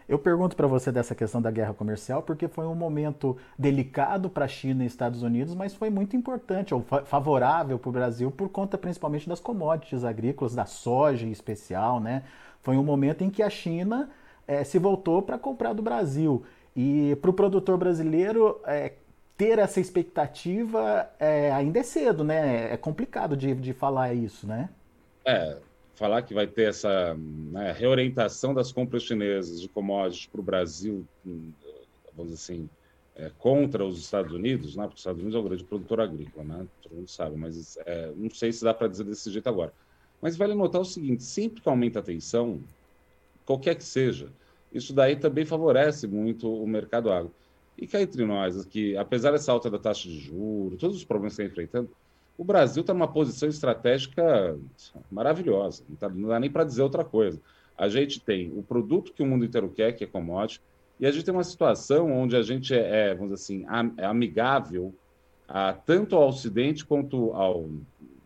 Eu 0.09 0.17
pergunto 0.17 0.55
para 0.55 0.65
você 0.65 0.91
dessa 0.91 1.13
questão 1.13 1.39
da 1.39 1.51
guerra 1.51 1.71
comercial 1.71 2.23
porque 2.23 2.47
foi 2.47 2.65
um 2.65 2.73
momento 2.73 3.37
delicado 3.55 4.27
para 4.27 4.45
a 4.45 4.47
China 4.47 4.83
e 4.83 4.87
Estados 4.87 5.21
Unidos, 5.21 5.53
mas 5.53 5.75
foi 5.75 5.91
muito 5.91 6.15
importante 6.15 6.73
ou 6.73 6.81
favorável 6.81 7.77
para 7.77 7.89
o 7.89 7.91
Brasil 7.91 8.31
por 8.31 8.49
conta 8.49 8.75
principalmente 8.75 9.29
das 9.29 9.39
commodities 9.39 10.03
agrícolas, 10.03 10.55
da 10.55 10.65
soja 10.65 11.27
em 11.27 11.31
especial, 11.31 11.99
né? 11.99 12.23
Foi 12.59 12.75
um 12.75 12.83
momento 12.83 13.23
em 13.23 13.29
que 13.29 13.43
a 13.43 13.51
China 13.51 14.09
é, 14.47 14.63
se 14.63 14.79
voltou 14.79 15.21
para 15.21 15.37
comprar 15.37 15.73
do 15.73 15.83
Brasil 15.83 16.43
e 16.75 17.15
para 17.21 17.29
o 17.29 17.33
produtor 17.33 17.77
brasileiro 17.77 18.59
é, 18.65 18.93
ter 19.37 19.59
essa 19.59 19.79
expectativa 19.79 21.07
é, 21.19 21.51
ainda 21.51 21.77
é 21.77 21.83
cedo, 21.83 22.23
né? 22.23 22.73
É 22.73 22.77
complicado 22.77 23.37
de, 23.37 23.53
de 23.53 23.73
falar 23.73 24.11
isso, 24.15 24.47
né? 24.47 24.69
É, 25.23 25.55
falar 25.99 26.21
que 26.21 26.33
vai 26.33 26.47
ter 26.47 26.69
essa 26.69 27.13
né, 27.13 27.73
reorientação 27.73 28.53
das 28.53 28.71
compras 28.71 29.03
chinesas 29.03 29.59
de 29.59 29.67
commodities 29.67 30.27
para 30.27 30.39
o 30.39 30.43
Brasil, 30.43 31.05
hum, 31.25 31.51
vamos 32.15 32.31
dizer 32.31 32.53
assim, 32.53 32.69
é, 33.15 33.29
contra 33.37 33.85
os 33.85 33.99
Estados 33.99 34.31
Unidos, 34.31 34.77
né, 34.77 34.83
porque 34.83 34.95
os 34.95 35.01
Estados 35.01 35.21
Unidos 35.21 35.35
é 35.35 35.39
o 35.39 35.43
grande 35.43 35.63
produtor 35.65 35.99
agrícola, 35.99 36.45
né, 36.45 36.67
todo 36.81 36.95
mundo 36.95 37.09
sabe, 37.09 37.35
mas 37.35 37.77
é, 37.85 38.13
não 38.15 38.29
sei 38.29 38.53
se 38.53 38.63
dá 38.63 38.73
para 38.73 38.87
dizer 38.87 39.03
desse 39.03 39.29
jeito 39.29 39.49
agora. 39.49 39.73
Mas 40.21 40.37
vale 40.37 40.55
notar 40.55 40.81
o 40.81 40.85
seguinte: 40.85 41.23
sempre 41.23 41.61
que 41.61 41.69
aumenta 41.69 41.99
a 41.99 42.03
tensão, 42.03 42.61
qualquer 43.45 43.75
que 43.75 43.83
seja, 43.83 44.31
isso 44.71 44.93
daí 44.93 45.17
também 45.17 45.45
favorece 45.45 46.07
muito 46.07 46.51
o 46.51 46.67
mercado 46.67 47.11
agro. 47.11 47.33
E 47.77 47.87
cá 47.87 48.01
entre 48.01 48.25
nós, 48.25 48.65
que 48.65 48.95
apesar 48.97 49.31
dessa 49.31 49.51
alta 49.51 49.69
da 49.69 49.79
taxa 49.79 50.07
de 50.07 50.19
juros, 50.19 50.79
todos 50.79 50.97
os 50.97 51.05
problemas 51.05 51.35
que 51.35 51.41
está 51.41 51.51
enfrentando, 51.51 51.89
o 52.39 52.43
Brasil 52.45 52.79
está 52.79 52.93
numa 52.93 53.09
posição 53.09 53.49
estratégica 53.49 54.57
maravilhosa, 55.11 55.83
não, 55.89 55.95
tá, 55.97 56.07
não 56.07 56.29
dá 56.29 56.39
nem 56.39 56.49
para 56.49 56.63
dizer 56.63 56.81
outra 56.81 57.03
coisa. 57.03 57.37
A 57.77 57.89
gente 57.89 58.21
tem 58.21 58.49
o 58.57 58.63
produto 58.63 59.11
que 59.11 59.21
o 59.21 59.25
mundo 59.25 59.43
inteiro 59.43 59.67
quer, 59.67 59.91
que 59.91 60.05
é 60.05 60.07
commodity, 60.07 60.61
e 61.01 61.05
a 61.05 61.11
gente 61.11 61.25
tem 61.25 61.33
uma 61.33 61.43
situação 61.43 62.09
onde 62.13 62.37
a 62.37 62.41
gente 62.41 62.73
é, 62.73 63.09
é 63.09 63.13
vamos 63.13 63.33
dizer 63.33 63.43
assim, 63.43 63.65
é 63.97 64.05
amigável 64.05 64.93
a, 65.49 65.73
tanto 65.73 66.15
ao 66.15 66.29
Ocidente 66.29 66.85
quanto 66.85 67.33
ao, 67.33 67.69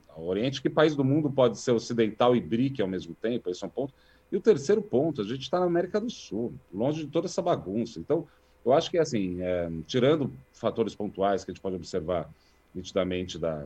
ao, 0.10 0.24
Oriente. 0.24 0.62
Que 0.62 0.70
país 0.70 0.96
do 0.96 1.04
mundo 1.04 1.32
pode 1.32 1.58
ser 1.58 1.72
ocidental 1.72 2.36
e 2.36 2.42
BRIC 2.42 2.84
ao 2.84 2.88
mesmo 2.88 3.16
tempo? 3.16 3.50
Esse 3.50 3.64
é 3.64 3.68
um 3.68 3.72
ponto. 3.72 3.96
E 4.32 4.38
o 4.38 4.42
terceiro 4.42 4.82
ponto, 4.82 5.22
a 5.22 5.24
gente 5.24 5.42
está 5.42 5.60
na 5.60 5.66
América 5.66 6.00
do 6.00 6.12
Sul, 6.12 6.54
longe 6.72 7.04
de 7.04 7.10
toda 7.10 7.26
essa 7.26 7.42
bagunça. 7.42 8.00
Então, 8.00 8.28
eu 8.64 8.74
acho 8.74 8.92
que, 8.92 9.00
assim, 9.00 9.42
é, 9.42 9.72
tirando 9.88 10.32
fatores 10.52 10.94
pontuais 10.94 11.44
que 11.44 11.50
a 11.50 11.54
gente 11.54 11.62
pode 11.62 11.76
observar 11.76 12.30
nitidamente 12.74 13.38
da, 13.38 13.66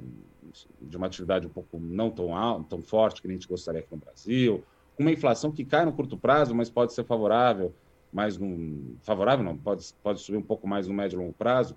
de 0.82 0.98
uma 0.98 1.08
atividade 1.08 1.48
um 1.48 1.50
pouco 1.50 1.80
não 1.80 2.10
tão 2.10 2.36
alta, 2.36 2.70
tão 2.70 2.82
forte 2.82 3.22
que 3.22 3.28
a 3.28 3.32
gente 3.32 3.48
gostaria 3.48 3.80
aqui 3.80 3.90
no 3.92 3.98
Brasil, 3.98 4.64
com 4.96 5.04
uma 5.04 5.12
inflação 5.12 5.52
que 5.52 5.64
cai 5.64 5.86
no 5.86 5.94
curto 5.94 6.18
prazo, 6.18 6.56
mas 6.56 6.70
pode 6.70 6.94
ser 6.94 7.04
favorável, 7.04 7.74
mais 8.12 8.38
no 8.38 8.96
favorável 9.02 9.46
não, 9.46 9.58
pode, 9.58 9.86
pode 10.02 10.20
subir 10.22 10.38
um 10.38 10.42
pouco 10.42 10.68
mais 10.68 10.88
no 10.88 10.94
médio 10.94 11.18
e 11.18 11.20
longo 11.20 11.34
prazo. 11.34 11.76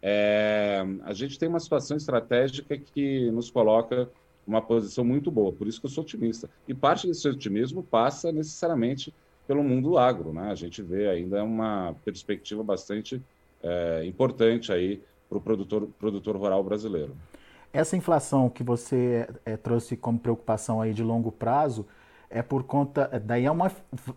É, 0.00 0.84
a 1.04 1.12
gente 1.12 1.38
tem 1.38 1.48
uma 1.48 1.58
situação 1.58 1.96
estratégica 1.96 2.76
que 2.76 3.30
nos 3.30 3.50
coloca 3.50 4.08
uma 4.46 4.62
posição 4.62 5.04
muito 5.04 5.30
boa, 5.30 5.52
por 5.52 5.66
isso 5.66 5.80
que 5.80 5.86
eu 5.86 5.90
sou 5.90 6.02
otimista. 6.02 6.48
E 6.66 6.74
parte 6.74 7.06
desse 7.06 7.28
otimismo 7.28 7.82
passa 7.82 8.32
necessariamente 8.32 9.12
pelo 9.46 9.62
mundo 9.62 9.98
agro, 9.98 10.32
né? 10.32 10.50
A 10.50 10.54
gente 10.54 10.82
vê 10.82 11.08
ainda 11.08 11.42
uma 11.42 11.94
perspectiva 12.04 12.62
bastante 12.62 13.20
é, 13.62 14.04
importante 14.04 14.72
aí 14.72 15.02
para 15.28 15.38
o 15.38 15.40
produtor, 15.40 15.88
produtor 15.98 16.36
rural 16.36 16.62
brasileiro. 16.62 17.14
Essa 17.72 17.96
inflação 17.96 18.48
que 18.48 18.62
você 18.62 19.28
é, 19.44 19.56
trouxe 19.56 19.96
como 19.96 20.18
preocupação 20.18 20.80
aí 20.80 20.94
de 20.94 21.02
longo 21.02 21.30
prazo 21.30 21.86
é 22.30 22.42
por 22.42 22.62
conta, 22.62 23.08
daí 23.24 23.44
é 23.44 23.50
uma, 23.50 23.72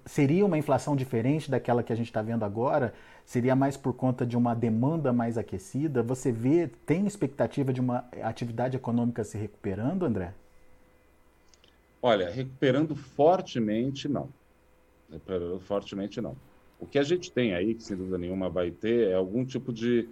seria 0.06 0.46
uma 0.46 0.58
inflação 0.58 0.96
diferente 0.96 1.50
daquela 1.50 1.82
que 1.82 1.94
a 1.94 1.96
gente 1.96 2.08
está 2.08 2.22
vendo 2.22 2.44
agora? 2.44 2.94
Seria 3.26 3.56
mais 3.56 3.78
por 3.78 3.94
conta 3.94 4.26
de 4.26 4.36
uma 4.36 4.54
demanda 4.54 5.14
mais 5.14 5.38
aquecida? 5.38 6.04
Você 6.04 6.32
vê, 6.32 6.68
tem 6.86 7.08
expectativa 7.08 7.72
de 7.72 7.80
uma 7.80 8.06
atividade 8.22 8.76
econômica 8.76 9.24
se 9.24 9.38
recuperando, 9.38 10.04
André? 10.04 10.34
Olha, 12.02 12.30
recuperando 12.30 12.96
fortemente, 12.96 14.10
não. 14.10 14.28
Recuperando 15.10 15.60
fortemente, 15.60 16.20
não. 16.20 16.36
O 16.80 16.86
que 16.86 16.98
a 16.98 17.04
gente 17.04 17.32
tem 17.32 17.54
aí, 17.54 17.76
que 17.76 17.84
sem 17.84 17.96
dúvida 17.96 18.18
nenhuma 18.18 18.50
vai 18.50 18.72
ter, 18.72 19.10
é 19.10 19.14
algum 19.14 19.46
tipo 19.46 19.72
de 19.72 20.10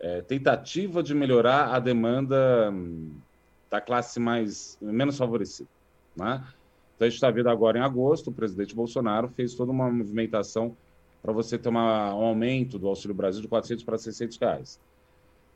é, 0.00 0.22
tentativa 0.22 1.02
de 1.02 1.14
melhorar 1.14 1.74
a 1.74 1.78
demanda 1.78 2.70
hum, 2.72 3.10
da 3.70 3.80
classe 3.80 4.20
mais 4.20 4.78
menos 4.80 5.16
favorecida. 5.16 5.68
Né? 6.16 6.44
Então, 6.94 7.06
a 7.06 7.08
gente 7.08 7.16
está 7.16 7.30
vendo 7.30 7.48
agora 7.48 7.78
em 7.78 7.82
agosto, 7.82 8.28
o 8.28 8.32
presidente 8.32 8.74
Bolsonaro 8.74 9.28
fez 9.28 9.54
toda 9.54 9.70
uma 9.70 9.90
movimentação 9.90 10.76
para 11.22 11.32
você 11.32 11.58
ter 11.58 11.68
uma, 11.68 12.14
um 12.14 12.24
aumento 12.24 12.78
do 12.78 12.88
Auxílio 12.88 13.14
Brasil 13.14 13.42
de 13.42 13.48
400 13.48 13.84
para 13.84 13.98
600 13.98 14.36
reais. 14.38 14.80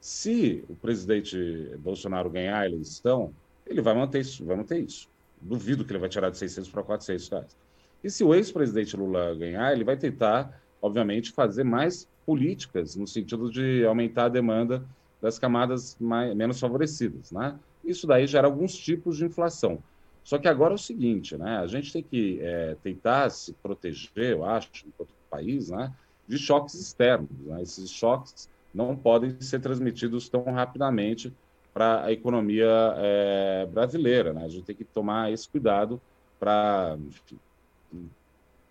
Se 0.01 0.65
o 0.69 0.75
presidente 0.75 1.37
Bolsonaro 1.79 2.29
ganhar 2.29 2.59
a 2.59 2.67
eleição, 2.67 3.33
ele 3.67 3.81
vai 3.81 3.95
manter 3.95 4.21
isso, 4.21 4.45
vai 4.45 4.57
manter 4.57 4.81
isso. 4.81 5.09
Duvido 5.41 5.85
que 5.85 5.93
ele 5.93 6.01
vai 6.01 6.09
tirar 6.09 6.31
de 6.31 6.39
600 6.39 6.71
para 6.71 6.83
400 6.83 7.29
reais. 7.29 7.57
E 8.03 8.11
se 8.11 8.25
o 8.25 8.35
ex-presidente 8.35 8.97
Lula 8.97 9.35
ganhar, 9.35 9.73
ele 9.73 9.85
vai 9.85 9.97
tentar, 9.97 10.61
obviamente, 10.81 11.31
fazer 11.31 11.63
mais 11.63 12.09
políticas 12.27 12.97
no 12.97 13.07
sentido 13.07 13.51
de 13.51 13.85
aumentar 13.85 14.27
a 14.27 14.29
demanda 14.29 14.85
das 15.21 15.39
camadas 15.39 15.97
mais, 16.01 16.35
menos 16.35 16.59
favorecidas, 16.59 17.31
né? 17.31 17.59
Isso 17.85 18.07
daí 18.07 18.27
gera 18.27 18.47
alguns 18.47 18.77
tipos 18.77 19.17
de 19.17 19.25
inflação. 19.25 19.83
Só 20.25 20.39
que 20.39 20.47
agora 20.47 20.75
é 20.75 20.77
o 20.77 20.79
seguinte, 20.79 21.37
né? 21.37 21.59
A 21.59 21.67
gente 21.67 21.93
tem 21.93 22.03
que 22.03 22.39
é, 22.41 22.77
tentar 22.83 23.29
se 23.31 23.53
proteger, 23.55 24.33
eu 24.33 24.45
acho, 24.45 24.71
enquanto 24.87 25.11
país, 25.29 25.71
né? 25.71 25.93
De 26.29 26.39
choques 26.39 26.75
externos. 26.75 27.31
Né? 27.41 27.63
Esses 27.63 27.91
choques 27.91 28.49
não 28.73 28.97
podem 28.97 29.41
ser 29.41 29.61
transmitidos 29.61 30.29
tão 30.29 30.45
rapidamente 30.45 31.33
para 31.75 32.05
a 32.05 32.13
economia 32.13 32.95
é, 32.97 33.67
brasileira, 33.67 34.33
né? 34.33 34.45
A 34.45 34.49
gente 34.49 34.65
tem 34.65 34.77
que 34.77 34.85
tomar 34.85 35.33
esse 35.33 35.49
cuidado 35.49 36.01
para 36.39 36.97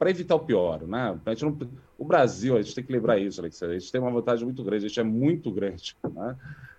para 0.01 0.09
evitar 0.09 0.33
o 0.33 0.39
pior, 0.39 0.81
né? 0.87 1.15
Não, 1.23 1.57
o 1.95 2.03
Brasil, 2.03 2.57
a 2.57 2.61
gente 2.63 2.73
tem 2.73 2.83
que 2.83 2.91
lembrar 2.91 3.19
isso, 3.19 3.39
Alex, 3.39 3.61
a 3.61 3.71
gente 3.71 3.91
tem 3.91 4.01
uma 4.01 4.09
vantagem 4.09 4.43
muito 4.43 4.63
grande, 4.63 4.85
a 4.85 4.87
gente 4.87 4.99
é 4.99 5.03
muito 5.03 5.51
grande, 5.51 5.95
né? 6.11 6.35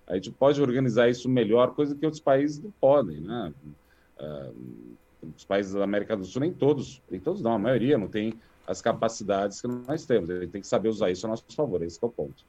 A 0.09 0.17
gente 0.17 0.33
pode 0.33 0.61
organizar 0.61 1.09
isso 1.09 1.29
melhor, 1.29 1.73
coisa 1.73 1.95
que 1.95 2.05
outros 2.05 2.21
países 2.21 2.61
não 2.61 2.73
podem, 2.81 3.21
né? 3.21 3.55
Uh, 4.19 4.97
os 5.37 5.45
países 5.45 5.73
da 5.73 5.85
América 5.85 6.17
do 6.17 6.25
Sul, 6.25 6.41
nem 6.41 6.53
todos, 6.53 7.01
nem 7.09 7.21
todos 7.21 7.41
não, 7.41 7.53
a 7.53 7.59
maioria 7.61 7.97
não 7.97 8.09
tem 8.09 8.35
as 8.67 8.83
capacidades 8.83 9.61
que 9.61 9.69
nós 9.69 10.05
temos. 10.05 10.29
A 10.29 10.41
gente 10.41 10.51
tem 10.51 10.61
que 10.61 10.67
saber 10.67 10.89
usar 10.89 11.09
isso 11.09 11.25
a 11.25 11.29
nosso 11.29 11.45
favor, 11.55 11.81
esse 11.81 12.03
é 12.03 12.07
o 12.09 12.11
ponto. 12.11 12.45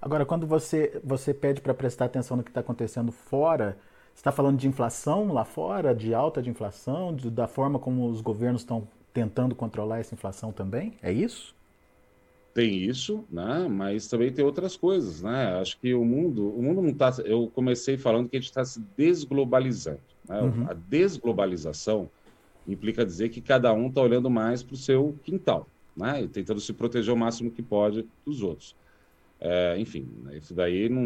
Agora, 0.00 0.24
quando 0.24 0.46
você, 0.46 1.00
você 1.02 1.34
pede 1.34 1.60
para 1.60 1.74
prestar 1.74 2.04
atenção 2.04 2.36
no 2.36 2.44
que 2.44 2.50
está 2.50 2.60
acontecendo 2.60 3.10
fora, 3.10 3.76
você 4.14 4.20
está 4.20 4.30
falando 4.30 4.56
de 4.56 4.68
inflação 4.68 5.32
lá 5.32 5.44
fora, 5.44 5.92
de 5.92 6.14
alta 6.14 6.40
de 6.40 6.48
inflação, 6.48 7.12
de, 7.12 7.28
da 7.28 7.48
forma 7.48 7.80
como 7.80 8.08
os 8.08 8.20
governos 8.20 8.62
estão 8.62 8.86
tentando 9.12 9.54
controlar 9.54 9.98
essa 9.98 10.14
inflação 10.14 10.52
também? 10.52 10.94
É 11.02 11.12
isso? 11.12 11.54
Tem 12.54 12.76
isso, 12.76 13.24
né? 13.30 13.66
Mas 13.68 14.08
também 14.08 14.30
tem 14.30 14.44
outras 14.44 14.76
coisas, 14.76 15.22
né? 15.22 15.58
Acho 15.58 15.78
que 15.78 15.94
o 15.94 16.04
mundo, 16.04 16.50
o 16.50 16.62
mundo 16.62 16.82
não 16.82 16.90
está. 16.90 17.10
Eu 17.24 17.50
comecei 17.54 17.96
falando 17.96 18.28
que 18.28 18.36
a 18.36 18.40
gente 18.40 18.50
está 18.50 18.64
se 18.64 18.80
desglobalizando. 18.96 20.00
Né? 20.28 20.40
Uhum. 20.40 20.66
A 20.68 20.74
desglobalização 20.74 22.10
implica 22.68 23.04
dizer 23.04 23.30
que 23.30 23.40
cada 23.40 23.72
um 23.72 23.88
está 23.88 24.02
olhando 24.02 24.28
mais 24.28 24.62
para 24.62 24.74
o 24.74 24.76
seu 24.76 25.16
quintal, 25.22 25.66
né? 25.96 26.22
E 26.22 26.28
tentando 26.28 26.60
se 26.60 26.72
proteger 26.72 27.12
o 27.12 27.16
máximo 27.16 27.50
que 27.50 27.62
pode 27.62 28.06
dos 28.24 28.42
outros. 28.42 28.76
É, 29.40 29.76
enfim, 29.78 30.08
isso 30.34 30.54
daí 30.54 30.88
não 30.88 31.02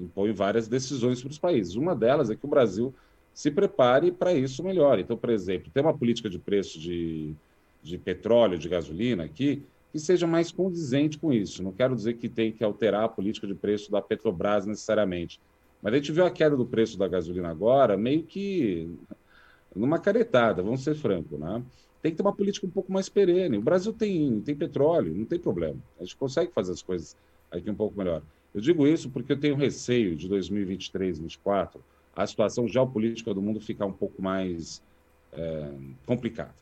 impõe 0.00 0.32
várias 0.32 0.66
decisões 0.66 1.20
para 1.20 1.30
os 1.30 1.38
países. 1.38 1.76
Uma 1.76 1.94
delas 1.94 2.30
é 2.30 2.34
que 2.34 2.44
o 2.44 2.48
Brasil 2.48 2.92
se 3.38 3.52
prepare 3.52 4.10
para 4.10 4.34
isso 4.34 4.64
melhor. 4.64 4.98
Então, 4.98 5.16
por 5.16 5.30
exemplo, 5.30 5.70
tem 5.72 5.80
uma 5.80 5.96
política 5.96 6.28
de 6.28 6.40
preço 6.40 6.76
de, 6.76 7.36
de 7.80 7.96
petróleo, 7.96 8.58
de 8.58 8.68
gasolina 8.68 9.22
aqui, 9.22 9.62
que 9.92 9.98
seja 10.00 10.26
mais 10.26 10.50
condizente 10.50 11.16
com 11.18 11.32
isso. 11.32 11.62
Não 11.62 11.70
quero 11.70 11.94
dizer 11.94 12.14
que 12.14 12.28
tem 12.28 12.50
que 12.50 12.64
alterar 12.64 13.04
a 13.04 13.08
política 13.08 13.46
de 13.46 13.54
preço 13.54 13.92
da 13.92 14.02
Petrobras 14.02 14.66
necessariamente. 14.66 15.40
Mas 15.80 15.92
a 15.92 15.96
gente 15.98 16.10
viu 16.10 16.26
a 16.26 16.32
queda 16.32 16.56
do 16.56 16.66
preço 16.66 16.98
da 16.98 17.06
gasolina 17.06 17.48
agora, 17.48 17.96
meio 17.96 18.24
que 18.24 18.90
numa 19.72 20.00
caretada, 20.00 20.60
vamos 20.60 20.82
ser 20.82 20.96
francos, 20.96 21.38
né? 21.38 21.62
Tem 22.02 22.10
que 22.10 22.16
ter 22.16 22.24
uma 22.24 22.34
política 22.34 22.66
um 22.66 22.70
pouco 22.70 22.90
mais 22.90 23.08
perene. 23.08 23.56
O 23.56 23.62
Brasil 23.62 23.92
tem, 23.92 24.40
tem 24.40 24.56
petróleo, 24.56 25.14
não 25.14 25.24
tem 25.24 25.38
problema. 25.38 25.78
A 25.96 26.02
gente 26.02 26.16
consegue 26.16 26.50
fazer 26.52 26.72
as 26.72 26.82
coisas 26.82 27.16
aqui 27.52 27.70
um 27.70 27.76
pouco 27.76 27.96
melhor. 27.96 28.20
Eu 28.52 28.60
digo 28.60 28.84
isso 28.84 29.08
porque 29.08 29.30
eu 29.30 29.38
tenho 29.38 29.54
receio 29.54 30.16
de 30.16 30.26
2023, 30.26 31.20
2024, 31.20 31.80
a 32.18 32.26
situação 32.26 32.66
geopolítica 32.66 33.32
do 33.32 33.40
mundo 33.40 33.60
ficar 33.60 33.86
um 33.86 33.92
pouco 33.92 34.20
mais 34.20 34.82
é, 35.32 35.70
complicada. 36.04 36.54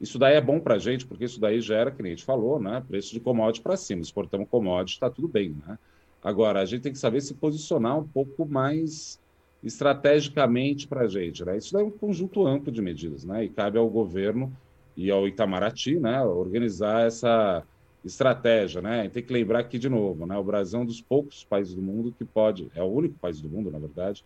Isso 0.00 0.16
daí 0.16 0.36
é 0.36 0.40
bom 0.40 0.60
para 0.60 0.76
a 0.76 0.78
gente, 0.78 1.04
porque 1.04 1.24
isso 1.24 1.40
daí 1.40 1.60
gera, 1.60 1.90
que 1.90 2.00
nem 2.00 2.12
a 2.12 2.14
gente 2.14 2.24
falou, 2.24 2.60
né, 2.60 2.82
preço 2.86 3.12
de 3.12 3.18
commodity 3.18 3.60
para 3.60 3.76
cima. 3.76 4.00
Exportamos 4.00 4.48
commodity, 4.48 4.94
está 4.94 5.10
tudo 5.10 5.26
bem. 5.26 5.56
Né? 5.66 5.76
Agora, 6.22 6.60
a 6.60 6.64
gente 6.64 6.82
tem 6.82 6.92
que 6.92 6.98
saber 6.98 7.20
se 7.20 7.34
posicionar 7.34 7.98
um 7.98 8.06
pouco 8.06 8.46
mais 8.46 9.20
estrategicamente 9.62 10.86
para 10.86 11.02
a 11.02 11.08
gente. 11.08 11.44
Né? 11.44 11.58
Isso 11.58 11.72
daí 11.72 11.82
é 11.82 11.86
um 11.86 11.90
conjunto 11.90 12.46
amplo 12.46 12.70
de 12.70 12.80
medidas, 12.80 13.24
né? 13.24 13.44
e 13.44 13.48
cabe 13.48 13.78
ao 13.78 13.88
governo 13.90 14.52
e 14.96 15.10
ao 15.10 15.26
Itamaraty 15.26 15.98
né, 15.98 16.22
organizar 16.22 17.06
essa 17.06 17.64
estratégia. 18.04 18.80
Né? 18.80 19.08
Tem 19.08 19.22
que 19.22 19.32
lembrar 19.32 19.60
aqui 19.60 19.78
de 19.78 19.88
novo, 19.88 20.26
né, 20.26 20.36
o 20.36 20.44
Brasil 20.44 20.78
é 20.78 20.82
um 20.82 20.86
dos 20.86 21.00
poucos 21.00 21.42
países 21.42 21.74
do 21.74 21.82
mundo 21.82 22.14
que 22.16 22.24
pode, 22.24 22.70
é 22.74 22.82
o 22.82 22.86
único 22.86 23.16
país 23.18 23.40
do 23.40 23.48
mundo, 23.48 23.70
na 23.70 23.78
verdade, 23.78 24.24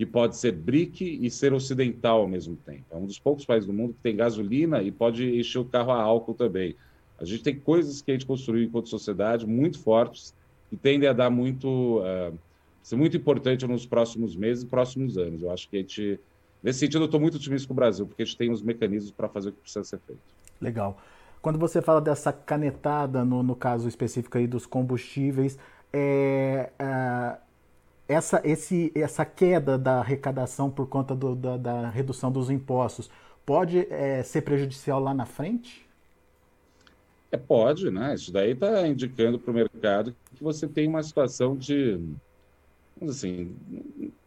que 0.00 0.06
pode 0.06 0.34
ser 0.34 0.52
BRIC 0.52 1.18
e 1.20 1.30
ser 1.30 1.52
ocidental 1.52 2.22
ao 2.22 2.26
mesmo 2.26 2.56
tempo. 2.56 2.86
É 2.90 2.96
um 2.96 3.04
dos 3.04 3.18
poucos 3.18 3.44
países 3.44 3.66
do 3.66 3.72
mundo 3.74 3.92
que 3.92 4.00
tem 4.02 4.16
gasolina 4.16 4.82
e 4.82 4.90
pode 4.90 5.38
encher 5.38 5.58
o 5.58 5.64
carro 5.66 5.92
a 5.92 6.00
álcool 6.00 6.32
também. 6.32 6.74
A 7.18 7.24
gente 7.26 7.42
tem 7.42 7.60
coisas 7.60 8.00
que 8.00 8.10
a 8.10 8.14
gente 8.14 8.24
construiu 8.24 8.64
enquanto 8.64 8.88
sociedade 8.88 9.46
muito 9.46 9.78
fortes 9.78 10.34
que 10.70 10.76
tendem 10.78 11.06
a 11.06 11.12
dar 11.12 11.28
muito, 11.28 11.98
uh, 11.98 12.34
ser 12.82 12.96
muito 12.96 13.14
importante 13.14 13.66
nos 13.66 13.84
próximos 13.84 14.34
meses 14.34 14.64
e 14.64 14.66
próximos 14.66 15.18
anos. 15.18 15.42
Eu 15.42 15.50
acho 15.50 15.68
que 15.68 15.76
a 15.76 15.80
gente, 15.80 16.18
nesse 16.62 16.78
sentido, 16.78 17.02
eu 17.02 17.04
estou 17.04 17.20
muito 17.20 17.36
otimista 17.36 17.68
com 17.68 17.74
o 17.74 17.76
Brasil, 17.76 18.06
porque 18.06 18.22
a 18.22 18.24
gente 18.24 18.38
tem 18.38 18.50
os 18.50 18.62
mecanismos 18.62 19.10
para 19.10 19.28
fazer 19.28 19.50
o 19.50 19.52
que 19.52 19.60
precisa 19.60 19.84
ser 19.84 20.00
feito. 20.06 20.22
Legal. 20.62 20.96
Quando 21.42 21.58
você 21.58 21.82
fala 21.82 22.00
dessa 22.00 22.32
canetada, 22.32 23.22
no, 23.22 23.42
no 23.42 23.54
caso 23.54 23.86
específico 23.86 24.38
aí 24.38 24.46
dos 24.46 24.64
combustíveis, 24.64 25.58
é, 25.92 26.70
é 26.78 27.36
essa, 28.10 28.40
esse, 28.42 28.90
essa 28.92 29.24
queda 29.24 29.78
da 29.78 30.00
arrecadação 30.00 30.68
por 30.68 30.88
conta 30.88 31.14
do, 31.14 31.36
da, 31.36 31.56
da, 31.56 31.90
redução 31.90 32.32
dos 32.32 32.50
impostos 32.50 33.08
pode 33.46 33.86
é, 33.88 34.20
ser 34.24 34.42
prejudicial 34.42 34.98
lá 34.98 35.14
na 35.14 35.24
frente? 35.24 35.86
É, 37.30 37.36
pode, 37.36 37.88
né? 37.88 38.12
Isso 38.16 38.32
daí 38.32 38.50
está 38.50 38.84
indicando 38.88 39.38
para 39.38 39.52
o 39.52 39.54
mercado 39.54 40.14
que 40.34 40.42
você 40.42 40.66
tem 40.66 40.88
uma 40.88 41.04
situação 41.04 41.56
de, 41.56 42.00
assim, 43.00 43.54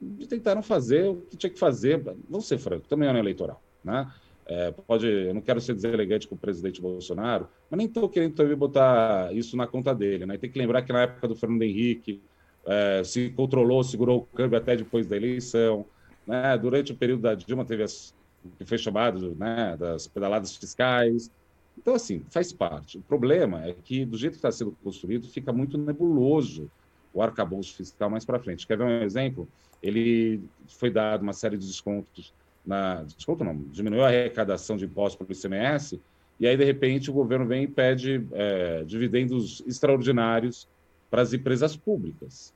de 0.02 0.28
tentar 0.28 0.56
não 0.56 0.64
fazer 0.64 1.10
o 1.10 1.18
que 1.18 1.36
tinha 1.36 1.50
que 1.50 1.60
fazer. 1.60 2.02
Vamos 2.30 2.48
ser 2.48 2.60
francos, 2.60 2.88
também 2.88 3.08
é 3.08 3.10
ano 3.10 3.20
eleitoral, 3.20 3.62
né? 3.84 4.10
É, 4.46 4.72
pode, 4.72 5.08
eu 5.08 5.34
não 5.34 5.42
quero 5.42 5.60
ser 5.60 5.74
deselegante 5.74 6.26
com 6.26 6.36
o 6.36 6.38
presidente 6.38 6.82
Bolsonaro, 6.82 7.50
mas 7.70 7.78
nem 7.78 7.88
estou 7.88 8.08
querendo 8.08 8.36
também 8.36 8.56
botar 8.56 9.34
isso 9.34 9.58
na 9.58 9.68
conta 9.68 9.94
dele, 9.94 10.26
né? 10.26 10.38
Tem 10.38 10.50
que 10.50 10.58
lembrar 10.58 10.84
que 10.84 10.94
na 10.94 11.02
época 11.02 11.28
do 11.28 11.36
Fernando 11.36 11.64
Henrique, 11.64 12.22
é, 12.66 13.04
se 13.04 13.30
controlou, 13.32 13.84
segurou 13.84 14.20
o 14.20 14.38
câmbio 14.38 14.58
até 14.58 14.76
depois 14.76 15.08
da 15.08 15.16
eleição. 15.16 15.86
Né? 16.26 16.58
Durante 16.58 16.92
o 16.92 16.96
período 16.96 17.22
da 17.22 17.36
Dilma 17.36 17.66
teve 17.66 17.84
as, 17.84 18.14
que 18.58 18.66
foi 18.66 18.78
chamado 18.78 19.36
né, 19.36 19.76
das 19.78 20.08
pedaladas 20.08 20.56
fiscais. 20.56 21.32
Então, 21.78 21.96
assim, 21.96 22.24
faz 22.30 22.54
parte. 22.54 22.98
O 22.98 23.02
problema 23.02 23.66
é 23.66 23.74
que, 23.74 24.06
do 24.06 24.18
jeito 24.18 24.34
que 24.34 24.38
está 24.38 24.52
sendo 24.52 24.76
construído, 24.84 25.28
fica 25.28 25.52
muito 25.52 25.78
nebuloso 25.78 26.70
o 27.14 27.22
arcabouço 27.22 27.76
fiscal 27.76 28.10
mais 28.10 28.26
para 28.26 28.40
frente. 28.40 28.66
Quer 28.66 28.78
ver 28.78 28.86
um 28.86 29.04
exemplo? 29.04 29.48
Ele 29.82 30.42
foi 30.68 30.90
dado 30.90 31.22
uma 31.22 31.34
série 31.34 31.58
de 31.58 31.66
descontos 31.66 32.34
na 32.66 33.04
desconto 33.04 33.44
não, 33.44 33.58
diminuiu 33.72 34.04
a 34.04 34.08
arrecadação 34.08 34.78
de 34.78 34.86
impostos 34.86 35.16
para 35.16 35.28
o 35.28 35.38
ICMS, 35.38 36.00
e 36.40 36.48
aí, 36.48 36.58
de 36.58 36.64
repente, 36.64 37.10
o 37.10 37.14
governo 37.14 37.46
vem 37.46 37.64
e 37.64 37.68
pede 37.68 38.26
é, 38.32 38.84
dividendos 38.84 39.64
extraordinários 39.68 40.68
para 41.14 41.22
as 41.22 41.32
empresas 41.32 41.76
públicas. 41.76 42.52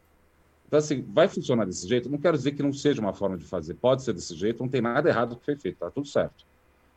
Então, 0.66 0.80
assim, 0.80 1.06
vai 1.14 1.28
funcionar 1.28 1.64
desse 1.66 1.88
jeito? 1.88 2.10
Não 2.10 2.18
quero 2.18 2.36
dizer 2.36 2.54
que 2.54 2.64
não 2.64 2.74
seja 2.74 3.00
uma 3.00 3.14
forma 3.14 3.38
de 3.38 3.46
fazer, 3.46 3.76
pode 3.76 4.02
ser 4.02 4.14
desse 4.14 4.36
jeito, 4.36 4.64
não 4.64 4.68
tem 4.68 4.82
nada 4.82 5.08
errado 5.08 5.36
que 5.36 5.46
foi 5.46 5.56
feito, 5.56 5.76
está 5.76 5.92
tudo 5.92 6.08
certo. 6.08 6.44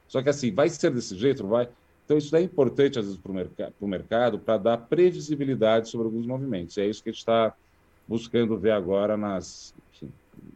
Só 0.09 0.23
que, 0.23 0.31
assim, 0.31 0.51
vai 0.51 0.71
ser 0.71 0.91
desse 0.91 1.15
jeito, 1.19 1.43
não 1.43 1.51
vai? 1.51 1.69
Então, 2.07 2.17
isso 2.17 2.35
é 2.35 2.41
importante, 2.41 2.99
às 2.99 3.05
vezes, 3.05 3.21
para 3.21 3.31
o 3.31 3.35
merc 3.35 3.53
mercado, 3.83 4.39
para 4.39 4.57
dar 4.57 4.79
previsibilidade 4.79 5.91
sobre 5.91 6.07
alguns 6.07 6.25
movimentos. 6.25 6.79
E 6.79 6.81
é 6.81 6.87
isso 6.87 7.03
que 7.03 7.11
a 7.11 7.13
gente 7.13 7.21
está 7.21 7.55
buscando 8.09 8.57
ver 8.57 8.71
agora 8.71 9.19
nas. 9.19 9.75
Enfim, 9.93 10.11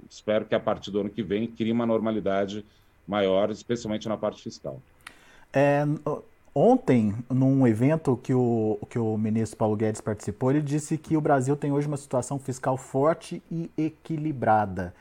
espero 0.09 0.47
que 0.47 0.55
a 0.55 0.61
partir 0.61 0.91
do 0.91 1.01
ano 1.01 1.11
que 1.11 1.23
vem 1.23 1.47
crie 1.47 1.71
uma 1.71 1.85
normalidade 1.85 2.65
maior, 3.07 3.51
especialmente 3.51 4.09
na 4.09 4.17
parte 4.17 4.43
fiscal. 4.43 4.81
É, 5.53 5.85
ontem, 6.55 7.15
num 7.29 7.67
evento 7.67 8.17
que 8.17 8.33
o, 8.33 8.79
que 8.89 8.99
o 8.99 9.17
ministro 9.19 9.59
Paulo 9.59 9.77
Guedes 9.77 10.01
participou, 10.01 10.51
ele 10.51 10.63
disse 10.63 10.97
que 10.97 11.17
o 11.17 11.21
Brasil 11.21 11.57
tem 11.57 11.73
hoje 11.73 11.89
uma 11.89 11.97
situação 11.97 12.39
fiscal 12.39 12.77
forte 12.77 13.43
e 13.51 13.71
equilibrada. 13.77 14.95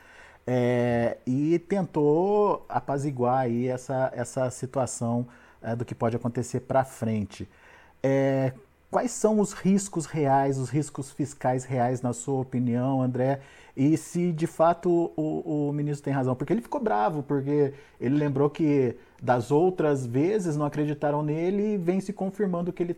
É, 0.46 1.16
e 1.26 1.58
tentou 1.58 2.66
apaziguar 2.68 3.40
aí 3.40 3.68
essa, 3.68 4.12
essa 4.14 4.50
situação 4.50 5.26
é, 5.62 5.74
do 5.74 5.84
que 5.84 5.94
pode 5.94 6.16
acontecer 6.16 6.60
para 6.60 6.84
frente. 6.84 7.48
É, 8.02 8.52
quais 8.94 9.10
são 9.10 9.40
os 9.40 9.52
riscos 9.52 10.06
reais, 10.06 10.56
os 10.56 10.70
riscos 10.70 11.10
fiscais 11.10 11.64
reais, 11.64 12.00
na 12.00 12.12
sua 12.12 12.38
opinião, 12.38 13.02
André? 13.02 13.40
E 13.76 13.96
se 13.96 14.30
de 14.30 14.46
fato 14.46 15.10
o, 15.16 15.68
o 15.68 15.72
ministro 15.72 16.04
tem 16.04 16.12
razão? 16.12 16.36
Porque 16.36 16.52
ele 16.52 16.60
ficou 16.60 16.80
bravo, 16.80 17.20
porque 17.20 17.74
ele 18.00 18.14
lembrou 18.14 18.48
que 18.48 18.96
das 19.20 19.50
outras 19.50 20.06
vezes 20.06 20.56
não 20.56 20.64
acreditaram 20.64 21.24
nele 21.24 21.74
e 21.74 21.76
vem 21.76 22.00
se 22.00 22.12
confirmando 22.12 22.72
que 22.72 22.84
ele, 22.84 22.96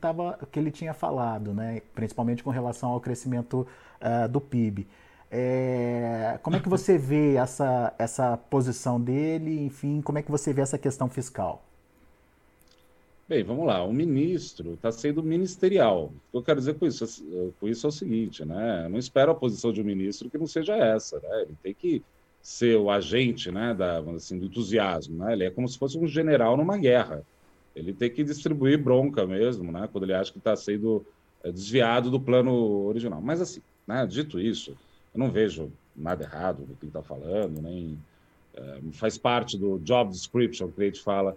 que 0.53 0.59
ele 0.59 0.71
tinha 0.71 0.93
falado, 0.93 1.55
né? 1.55 1.81
principalmente 1.95 2.45
com 2.45 2.51
relação 2.51 2.91
ao 2.91 3.01
crescimento 3.01 3.67
uh, 4.03 4.29
do 4.29 4.39
PIB. 4.39 4.87
É, 5.31 6.39
como 6.43 6.57
é 6.57 6.61
que 6.61 6.69
você 6.69 6.99
vê 6.99 7.37
essa, 7.37 7.95
essa 7.99 8.37
posição 8.37 9.01
dele? 9.01 9.65
Enfim, 9.65 10.03
como 10.03 10.19
é 10.19 10.23
que 10.23 10.31
você 10.31 10.53
vê 10.53 10.61
essa 10.61 10.77
questão 10.77 11.09
fiscal? 11.09 11.63
Bem, 13.29 13.43
vamos 13.43 13.67
lá. 13.67 13.83
O 13.83 13.93
ministro 13.93 14.75
está 14.75 14.93
sendo 14.93 15.21
ministerial. 15.21 16.05
O 16.05 16.31
que 16.31 16.37
eu 16.37 16.43
quero 16.43 16.61
dizer 16.61 16.79
com 16.79 16.87
isso, 16.87 17.25
com 17.59 17.67
isso 17.67 17.85
é 17.85 17.89
o 17.89 17.93
seguinte, 17.93 18.45
né? 18.45 18.85
Eu 18.85 18.91
não 18.91 18.99
espero 18.99 19.33
a 19.33 19.35
posição 19.35 19.73
de 19.73 19.81
um 19.81 19.85
ministro 19.85 20.31
que 20.31 20.39
não 20.39 20.47
seja 20.47 20.77
essa, 20.77 21.19
né? 21.19 21.43
Ele 21.43 21.57
tem 21.61 21.75
que 21.75 22.03
ser 22.41 22.77
o 22.77 22.89
agente, 22.89 23.51
né, 23.51 23.75
da, 23.75 23.99
assim, 23.99 24.39
do 24.39 24.47
entusiasmo, 24.47 25.17
né? 25.25 25.33
Ele 25.33 25.43
é 25.43 25.51
como 25.51 25.69
se 25.69 25.77
fosse 25.77 25.99
um 25.99 26.07
general 26.07 26.57
numa 26.57 26.79
guerra. 26.79 27.25
Ele 27.75 27.93
tem 27.93 28.09
que 28.09 28.23
distribuir 28.23 28.79
bronca 28.79 29.27
mesmo, 29.27 29.73
né? 29.73 29.89
Quando 29.91 30.05
ele 30.05 30.15
acha 30.15 30.31
que 30.31 30.39
está 30.39 30.55
sendo 30.55 31.05
é, 31.43 31.51
desviado 31.51 32.13
do 32.13 32.21
plano 32.21 32.87
original. 32.87 33.21
Mas 33.21 33.41
assim, 33.41 33.61
né? 33.89 34.07
Dito 34.07 34.39
isso, 34.39 34.71
eu 35.13 35.19
não 35.19 35.33
vejo 35.33 35.73
nada 35.97 36.23
errado 36.23 36.59
do 36.59 36.77
que 36.77 36.85
ele 36.85 36.91
está 36.91 37.03
falando, 37.03 37.61
nem 37.61 37.99
é, 38.55 38.79
faz 38.93 39.19
parte 39.19 39.59
do 39.59 39.81
job 39.81 40.13
description 40.13 40.71
que 40.71 40.85
gente 40.85 41.03
fala 41.03 41.37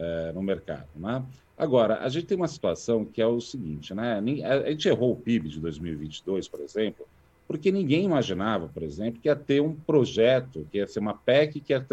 é, 0.00 0.32
no 0.32 0.42
mercado. 0.42 0.88
Né? 0.96 1.22
Agora, 1.56 1.98
a 2.00 2.08
gente 2.08 2.26
tem 2.26 2.36
uma 2.36 2.48
situação 2.48 3.04
que 3.04 3.20
é 3.20 3.26
o 3.26 3.38
seguinte, 3.38 3.94
né? 3.94 4.18
A 4.64 4.70
gente 4.70 4.88
errou 4.88 5.12
o 5.12 5.16
PIB 5.16 5.50
de 5.50 5.60
2022, 5.60 6.48
por 6.48 6.60
exemplo, 6.60 7.06
porque 7.46 7.70
ninguém 7.70 8.04
imaginava, 8.04 8.68
por 8.68 8.82
exemplo, 8.82 9.20
que 9.20 9.28
ia 9.28 9.36
ter 9.36 9.60
um 9.60 9.74
projeto, 9.74 10.66
que 10.72 10.78
ia 10.78 10.86
ser 10.86 11.00
uma 11.00 11.12
PEC 11.12 11.60
que 11.60 11.74
ia 11.74 11.84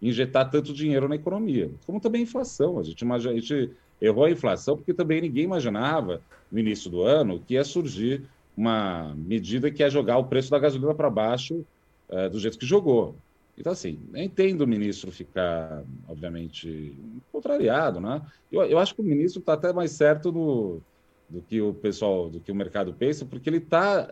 injetar 0.00 0.48
tanto 0.48 0.72
dinheiro 0.72 1.08
na 1.08 1.16
economia, 1.16 1.70
como 1.86 1.98
também 1.98 2.20
a 2.20 2.24
inflação. 2.24 2.78
A 2.78 2.84
gente, 2.84 3.00
imagina, 3.00 3.32
a 3.32 3.36
gente 3.36 3.72
errou 4.00 4.26
a 4.26 4.30
inflação 4.30 4.76
porque 4.76 4.94
também 4.94 5.22
ninguém 5.22 5.44
imaginava, 5.44 6.20
no 6.52 6.60
início 6.60 6.88
do 6.88 7.02
ano, 7.02 7.40
que 7.40 7.54
ia 7.54 7.64
surgir 7.64 8.22
uma 8.56 9.12
medida 9.16 9.72
que 9.72 9.82
ia 9.82 9.90
jogar 9.90 10.18
o 10.18 10.24
preço 10.24 10.50
da 10.50 10.58
gasolina 10.58 10.94
para 10.94 11.10
baixo 11.10 11.66
é, 12.08 12.28
do 12.28 12.38
jeito 12.38 12.58
que 12.58 12.66
jogou. 12.66 13.16
Então, 13.56 13.72
assim, 13.72 13.98
entendo 14.14 14.62
o 14.62 14.66
ministro 14.66 15.12
ficar, 15.12 15.84
obviamente, 16.08 16.94
contrariado, 17.30 18.00
né? 18.00 18.20
Eu, 18.50 18.62
eu 18.64 18.78
acho 18.78 18.94
que 18.94 19.00
o 19.00 19.04
ministro 19.04 19.40
está 19.40 19.52
até 19.52 19.72
mais 19.72 19.92
certo 19.92 20.32
do, 20.32 20.80
do 21.28 21.40
que 21.40 21.60
o 21.60 21.72
pessoal, 21.72 22.28
do 22.28 22.40
que 22.40 22.50
o 22.50 22.54
mercado 22.54 22.92
pensa, 22.92 23.24
porque 23.24 23.48
ele 23.48 23.58
está 23.58 24.10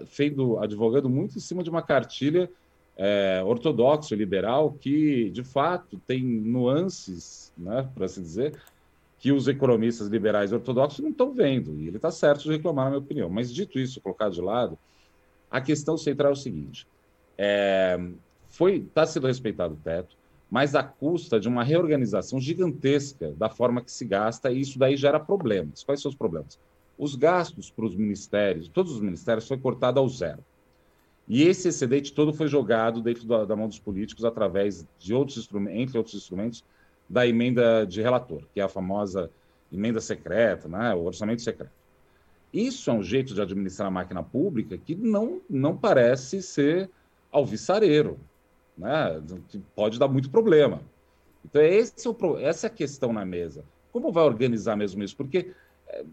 advogando 0.61 1.09
muito 1.09 1.37
em 1.37 1.41
cima 1.41 1.63
de 1.63 1.71
uma 1.71 1.83
cartilha 1.83 2.49
é, 2.97 3.43
ortodoxa, 3.45 4.15
liberal, 4.15 4.73
que, 4.73 5.31
de 5.31 5.43
fato, 5.43 6.01
tem 6.07 6.23
nuances, 6.23 7.53
né, 7.57 7.89
para 7.95 8.05
assim 8.05 8.23
dizer, 8.23 8.61
que 9.19 9.33
os 9.33 9.49
economistas 9.49 10.09
liberais 10.09 10.53
ortodoxos 10.53 11.01
não 11.01 11.11
estão 11.11 11.33
vendo. 11.33 11.79
E 11.79 11.89
ele 11.89 11.97
está 11.97 12.11
certo 12.11 12.43
de 12.43 12.51
reclamar, 12.51 12.87
na 12.87 12.91
minha 12.93 13.03
opinião. 13.03 13.29
Mas, 13.29 13.53
dito 13.53 13.79
isso, 13.79 14.01
colocado 14.01 14.33
de 14.33 14.41
lado, 14.41 14.79
a 15.51 15.61
questão 15.61 15.97
central 15.97 16.31
é 16.31 16.33
o 16.33 16.37
seguinte. 16.37 16.87
É, 17.39 17.99
foi 18.53 18.77
está 18.77 19.07
sendo 19.07 19.27
respeitado 19.27 19.75
o 19.75 19.79
teto, 19.79 20.15
mas 20.51 20.75
à 20.75 20.83
custa 20.83 21.41
de 21.41 21.49
uma 21.49 21.65
reorganização 21.65 22.39
gigantesca 22.39 23.33
da 23.33 23.49
forma 23.49 23.81
que 23.81 23.91
se 23.91 24.05
gasta, 24.05 24.53
e 24.53 24.61
isso 24.61 24.79
daí 24.79 24.95
gera 24.97 25.19
problemas. 25.19 25.83
Quais 25.83 26.03
são 26.03 26.11
os 26.11 26.15
problemas? 26.15 26.59
Os 26.99 27.17
gastos 27.17 27.71
para 27.71 27.87
os 27.87 27.97
ministérios, 27.97 28.69
todos 28.69 28.93
os 28.93 29.01
ministérios, 29.01 29.49
foi 29.49 29.57
cortado 29.57 29.99
ao 29.99 30.09
zero. 30.09 30.45
E 31.27 31.43
esse 31.43 31.69
excedente 31.69 32.13
todo 32.13 32.35
foi 32.35 32.47
jogado 32.47 33.01
dentro 33.01 33.27
da, 33.27 33.47
da 33.47 33.57
mão 33.57 33.67
dos 33.67 33.79
políticos 33.79 34.23
através 34.23 34.87
de 34.99 35.15
outros 35.15 35.39
instrumentos, 35.39 35.81
entre 35.81 35.97
outros 35.97 36.15
instrumentos, 36.15 36.63
da 37.09 37.27
emenda 37.27 37.87
de 37.87 38.03
relator, 38.03 38.43
que 38.53 38.61
é 38.61 38.63
a 38.63 38.69
famosa 38.69 39.31
emenda 39.73 40.01
secreta, 40.01 40.69
né, 40.69 40.95
o 40.95 41.05
orçamento 41.05 41.41
secreto. 41.41 41.73
Isso 42.53 42.91
é 42.91 42.93
um 42.93 43.03
jeito 43.03 43.33
de 43.33 43.41
administrar 43.41 43.89
a 43.89 43.91
máquina 43.91 44.23
pública 44.23 44.77
que 44.77 44.95
não, 44.95 45.41
não 45.49 45.75
parece 45.75 46.43
ser 46.43 46.91
alvissareiro 47.31 48.21
né? 48.83 49.23
pode 49.77 49.99
dar 49.99 50.09
muito 50.09 50.29
problema. 50.29 50.81
Então, 51.45 51.63
esse 51.63 52.07
é 52.07 52.11
o, 52.11 52.39
essa 52.39 52.67
é 52.67 52.69
a 52.69 52.73
questão 52.73 53.13
na 53.13 53.25
mesa. 53.25 53.65
Como 53.93 54.13
vai 54.13 54.25
organizar 54.25 54.77
mesmo 54.77 55.03
isso? 55.03 55.17
Porque, 55.17 55.53
é, 55.89 56.05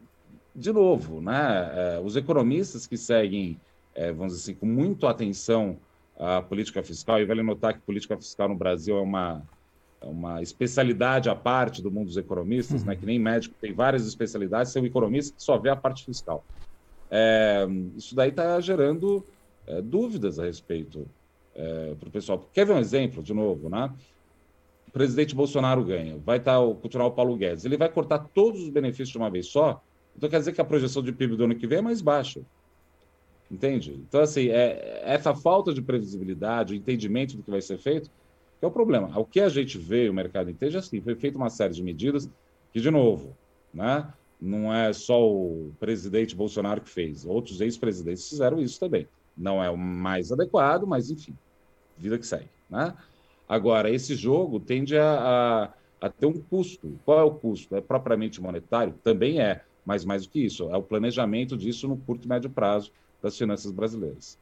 de 0.55 0.71
novo, 0.71 1.21
né, 1.21 1.71
é, 1.73 1.99
os 1.99 2.15
economistas 2.15 2.86
que 2.86 2.97
seguem, 2.97 3.60
é, 3.95 4.12
vamos 4.12 4.34
dizer 4.34 4.51
assim, 4.51 4.60
com 4.60 4.65
muito 4.65 5.08
atenção 5.08 5.77
a 6.17 6.41
política 6.41 6.84
fiscal, 6.84 7.19
e 7.19 7.25
vale 7.25 7.41
notar 7.41 7.73
que 7.73 7.79
política 7.79 8.17
fiscal 8.17 8.49
no 8.49 8.55
Brasil 8.55 8.97
é 8.97 9.01
uma, 9.01 9.41
é 10.01 10.05
uma 10.05 10.41
especialidade 10.41 11.29
à 11.29 11.36
parte 11.36 11.82
do 11.82 11.89
mundo 11.89 12.08
dos 12.08 12.17
economistas, 12.17 12.82
uhum. 12.82 12.88
né, 12.88 12.95
que 12.95 13.05
nem 13.05 13.17
médico 13.17 13.55
tem 13.60 13.73
várias 13.73 14.05
especialidades, 14.05 14.71
ser 14.71 14.82
um 14.82 14.86
economista 14.86 15.34
que 15.36 15.41
só 15.41 15.58
vê 15.58 15.69
a 15.69 15.75
parte 15.75 16.03
fiscal. 16.03 16.43
É, 17.10 17.65
isso 17.95 18.13
daí 18.15 18.29
está 18.29 18.60
gerando 18.60 19.25
é, 19.65 19.82
dúvidas 19.82 20.38
a 20.39 20.45
respeito 20.45 21.08
é, 21.60 21.93
para 22.00 22.08
o 22.08 22.12
pessoal. 22.12 22.50
Quer 22.54 22.65
ver 22.65 22.74
um 22.74 22.80
exemplo, 22.80 23.22
de 23.22 23.34
novo, 23.34 23.69
né? 23.69 23.93
O 24.88 24.91
presidente 24.91 25.36
Bolsonaro 25.36 25.84
ganha, 25.84 26.17
vai 26.17 26.38
estar 26.38 26.54
tá 26.54 26.60
o 26.60 26.74
cultural 26.74 27.12
Paulo 27.12 27.36
Guedes, 27.36 27.65
ele 27.65 27.78
vai 27.78 27.89
cortar 27.89 28.19
todos 28.34 28.63
os 28.63 28.69
benefícios 28.69 29.10
de 29.10 29.17
uma 29.17 29.30
vez 29.30 29.48
só, 29.48 29.84
então 30.17 30.30
quer 30.30 30.39
dizer 30.39 30.54
que 30.54 30.62
a 30.62 30.65
projeção 30.65 31.04
de 31.04 31.12
PIB 31.12 31.36
do 31.36 31.43
ano 31.43 31.56
que 31.56 31.67
vem 31.67 31.80
é 31.80 31.82
mais 31.82 32.02
baixa. 32.02 32.41
Entende? 33.52 33.93
Então, 34.08 34.22
assim, 34.22 34.50
é, 34.50 35.02
essa 35.04 35.36
falta 35.36 35.74
de 35.74 35.82
previsibilidade, 35.82 36.74
o 36.74 36.76
entendimento 36.76 37.36
do 37.36 37.43
que 37.43 37.52
vai 37.52 37.62
ser 37.62 37.78
feito, 37.78 38.10
é 38.62 38.65
o 38.65 38.72
problema. 38.72 39.17
O 39.17 39.26
que 39.26 39.39
a 39.39 39.50
gente 39.50 39.78
vê, 39.78 40.10
o 40.10 40.13
mercado 40.13 40.50
entende, 40.50 40.76
é 40.76 40.80
assim, 40.80 41.02
foi 41.02 41.15
feita 41.15 41.38
uma 41.38 41.50
série 41.50 41.74
de 41.74 41.84
medidas 41.84 42.30
que, 42.72 42.80
de 42.80 42.91
novo, 42.91 43.36
né, 43.74 44.12
não 44.39 44.74
é 44.74 44.91
só 44.93 45.22
o 45.28 45.72
presidente 45.80 46.36
Bolsonaro 46.36 46.82
que 46.82 46.89
fez, 46.89 47.26
outros 47.26 47.62
ex-presidentes 47.62 48.28
fizeram 48.30 48.60
isso 48.60 48.80
também. 48.80 49.08
Não 49.38 49.63
é 49.63 49.69
o 49.69 49.78
mais 49.78 50.32
adequado, 50.32 50.86
mas 50.86 51.10
enfim, 51.10 51.36
vida 52.00 52.18
que 52.18 52.26
segue. 52.26 52.50
Né? 52.70 52.94
Agora, 53.48 53.90
esse 53.90 54.16
jogo 54.16 54.60
tende 54.60 54.98
a, 54.98 55.74
a, 56.02 56.08
a 56.08 56.10
ter 56.10 56.26
um 56.26 56.40
custo. 56.40 57.00
Qual 57.04 57.20
é 57.20 57.24
o 57.24 57.32
custo? 57.32 57.76
É 57.76 57.82
propriamente 57.82 58.42
monetário? 58.42 58.94
Também 59.04 59.42
é, 59.42 59.64
mas 59.86 60.06
mais 60.06 60.26
do 60.26 60.30
que 60.30 60.40
isso, 60.40 60.70
é 60.70 60.78
o 60.78 60.84
planejamento 60.84 61.58
disso 61.58 61.88
no 61.88 61.98
curto 61.98 62.26
e 62.26 62.30
médio 62.30 62.50
prazo 62.50 62.92
das 63.22 63.38
finanças 63.38 63.72
brasileiras. 63.72 64.38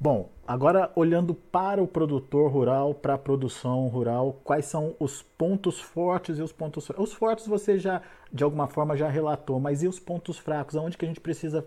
Bom, 0.00 0.30
agora 0.46 0.92
olhando 0.94 1.34
para 1.34 1.82
o 1.82 1.88
produtor 1.88 2.52
rural, 2.52 2.94
para 2.94 3.14
a 3.14 3.18
produção 3.18 3.88
rural, 3.88 4.38
quais 4.44 4.66
são 4.66 4.94
os 5.00 5.22
pontos 5.22 5.80
fortes 5.80 6.38
e 6.38 6.42
os 6.42 6.52
pontos 6.52 6.86
fracos? 6.86 7.08
Os 7.08 7.12
fortes 7.12 7.46
você 7.48 7.80
já, 7.80 8.00
de 8.32 8.44
alguma 8.44 8.68
forma, 8.68 8.96
já 8.96 9.08
relatou, 9.08 9.58
mas 9.58 9.82
e 9.82 9.88
os 9.88 9.98
pontos 9.98 10.38
fracos? 10.38 10.76
Aonde 10.76 10.96
que 10.96 11.04
a 11.04 11.08
gente 11.08 11.20
precisa 11.20 11.66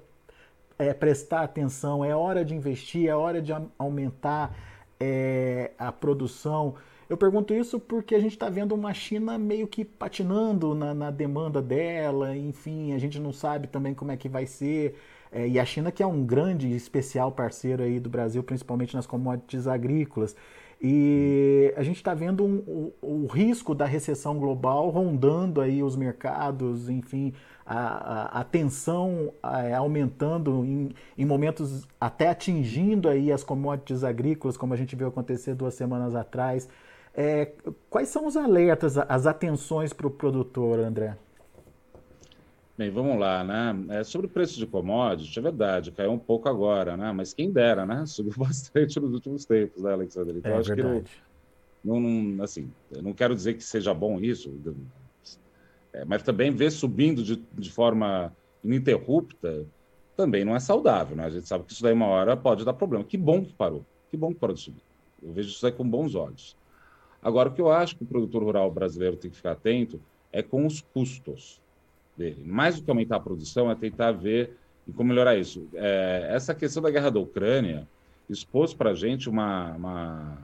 é, 0.79 0.93
prestar 0.93 1.41
atenção? 1.41 2.05
É 2.05 2.15
hora 2.15 2.45
de 2.45 2.55
investir? 2.55 3.09
É 3.09 3.15
hora 3.15 3.41
de 3.41 3.51
aumentar 3.77 4.55
é, 5.01 5.71
a 5.79 5.91
produção. 5.91 6.75
Eu 7.09 7.17
pergunto 7.17 7.53
isso 7.53 7.79
porque 7.79 8.13
a 8.13 8.19
gente 8.19 8.33
está 8.33 8.49
vendo 8.49 8.73
uma 8.75 8.93
China 8.93 9.37
meio 9.37 9.67
que 9.67 9.83
patinando 9.83 10.75
na, 10.75 10.93
na, 10.93 11.11
demanda 11.11 11.61
dela, 11.61 12.37
enfim, 12.37 12.93
a 12.93 12.99
gente 12.99 13.19
não 13.19 13.33
sabe 13.33 13.67
também 13.67 13.95
como 13.95 14.11
é 14.11 14.17
que 14.17 14.29
vai 14.29 14.45
ser. 14.45 14.95
É, 15.31 15.47
e 15.47 15.59
a 15.59 15.65
China 15.65 15.91
que 15.91 16.03
é 16.03 16.07
um 16.07 16.23
grande 16.23 16.73
especial 16.73 17.31
parceiro 17.31 17.81
aí 17.83 17.99
do 17.99 18.09
Brasil, 18.09 18.43
principalmente 18.43 18.95
nas 18.95 19.07
commodities 19.07 19.65
agrícolas. 19.67 20.35
E 20.83 21.73
a 21.75 21.83
gente 21.83 21.97
está 21.97 22.13
vendo 22.13 22.43
um, 22.43 22.57
o, 23.01 23.23
o, 23.23 23.27
risco 23.27 23.75
da 23.75 23.85
recessão 23.85 24.39
global 24.39 24.89
rondando 24.89 25.61
aí 25.61 25.83
os 25.83 25.95
mercados, 25.95 26.89
enfim, 26.89 27.33
a, 27.71 28.37
a, 28.37 28.41
a 28.41 28.43
tensão 28.43 29.33
a, 29.41 29.77
aumentando 29.77 30.65
em, 30.65 30.89
em, 31.17 31.25
momentos 31.25 31.87
até 31.99 32.27
atingindo 32.27 33.07
aí 33.07 33.31
as 33.31 33.45
commodities 33.45 34.03
agrícolas, 34.03 34.57
como 34.57 34.73
a 34.73 34.77
gente 34.77 34.93
viu 34.93 35.07
acontecer 35.07 35.55
duas 35.55 35.73
semanas 35.73 36.13
atrás. 36.13 36.67
É, 37.15 37.53
quais 37.89 38.09
são 38.09 38.27
os 38.27 38.35
alertas, 38.35 38.97
as 38.97 39.25
atenções 39.25 39.93
para 39.93 40.07
o 40.07 40.11
produtor, 40.11 40.79
André? 40.79 41.17
Bem, 42.77 42.89
vamos 42.89 43.17
lá, 43.17 43.43
né? 43.43 43.99
É, 43.99 44.03
sobre 44.03 44.27
o 44.27 44.29
preço 44.29 44.57
de 44.57 44.65
commodities, 44.65 45.35
é 45.37 45.41
verdade, 45.41 45.91
caiu 45.91 46.11
um 46.11 46.19
pouco 46.19 46.49
agora, 46.49 46.97
né? 46.97 47.11
Mas 47.13 47.33
quem 47.33 47.51
dera, 47.51 47.85
né? 47.85 48.03
Subiu 48.07 48.33
bastante 48.35 48.99
nos 48.99 49.13
últimos 49.13 49.45
tempos, 49.45 49.81
né, 49.81 49.93
Alexandre? 49.93 50.39
Então, 50.39 50.51
é 50.51 50.57
acho 50.57 50.75
verdade. 50.75 51.03
que 51.03 51.87
não, 51.87 51.99
não, 51.99 52.43
assim, 52.43 52.69
eu 52.91 53.01
não 53.01 53.13
quero 53.13 53.33
dizer 53.33 53.53
que 53.53 53.63
seja 53.63 53.93
bom 53.93 54.19
isso, 54.19 54.49
é, 55.93 56.05
mas 56.05 56.23
também 56.23 56.51
ver 56.51 56.71
subindo 56.71 57.23
de, 57.23 57.35
de 57.53 57.71
forma 57.71 58.35
ininterrupta 58.63 59.65
também 60.15 60.45
não 60.45 60.55
é 60.55 60.59
saudável, 60.59 61.15
né? 61.15 61.25
A 61.25 61.29
gente 61.29 61.47
sabe 61.47 61.65
que 61.65 61.73
isso 61.73 61.81
daí 61.81 61.93
uma 61.93 62.07
hora 62.07 62.37
pode 62.37 62.63
dar 62.63 62.73
problema. 62.73 63.03
Que 63.03 63.17
bom 63.17 63.43
que 63.43 63.53
parou, 63.53 63.85
que 64.09 64.17
bom 64.17 64.29
que 64.29 64.39
parou 64.39 64.55
de 64.55 64.61
subir. 64.61 64.83
Eu 65.21 65.31
vejo 65.31 65.49
isso 65.49 65.65
aí 65.65 65.71
com 65.71 65.87
bons 65.87 66.15
olhos. 66.15 66.55
Agora, 67.21 67.49
o 67.49 67.53
que 67.53 67.61
eu 67.61 67.71
acho 67.71 67.95
que 67.95 68.03
o 68.03 68.05
produtor 68.07 68.43
rural 68.43 68.71
brasileiro 68.71 69.15
tem 69.15 69.29
que 69.29 69.37
ficar 69.37 69.51
atento 69.51 70.01
é 70.31 70.41
com 70.41 70.65
os 70.65 70.81
custos 70.81 71.61
dele. 72.17 72.43
Mais 72.45 72.77
do 72.77 72.83
que 72.83 72.89
aumentar 72.89 73.17
a 73.17 73.19
produção, 73.19 73.69
é 73.69 73.75
tentar 73.75 74.11
ver 74.11 74.57
e 74.87 74.91
como 74.91 75.09
melhorar 75.09 75.37
isso. 75.37 75.67
É, 75.73 76.29
essa 76.31 76.55
questão 76.55 76.81
da 76.81 76.89
guerra 76.89 77.11
da 77.11 77.19
Ucrânia 77.19 77.87
expôs 78.29 78.73
para 78.73 78.91
a 78.91 78.93
gente 78.93 79.29
uma, 79.29 79.71
uma, 79.73 80.37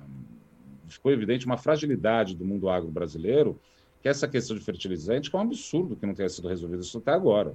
Ficou 0.88 1.12
evidente 1.12 1.46
uma 1.46 1.58
fragilidade 1.58 2.36
do 2.36 2.46
mundo 2.46 2.70
agro 2.70 2.90
brasileiro, 2.90 3.60
que 4.08 4.10
essa 4.10 4.28
questão 4.28 4.56
de 4.56 4.64
fertilizante, 4.64 5.30
que 5.30 5.36
é 5.36 5.40
um 5.40 5.42
absurdo 5.42 5.96
que 5.96 6.06
não 6.06 6.14
tenha 6.14 6.30
sido 6.30 6.48
resolvido 6.48 6.82
isso 6.82 6.98
até 6.98 7.12
agora. 7.12 7.54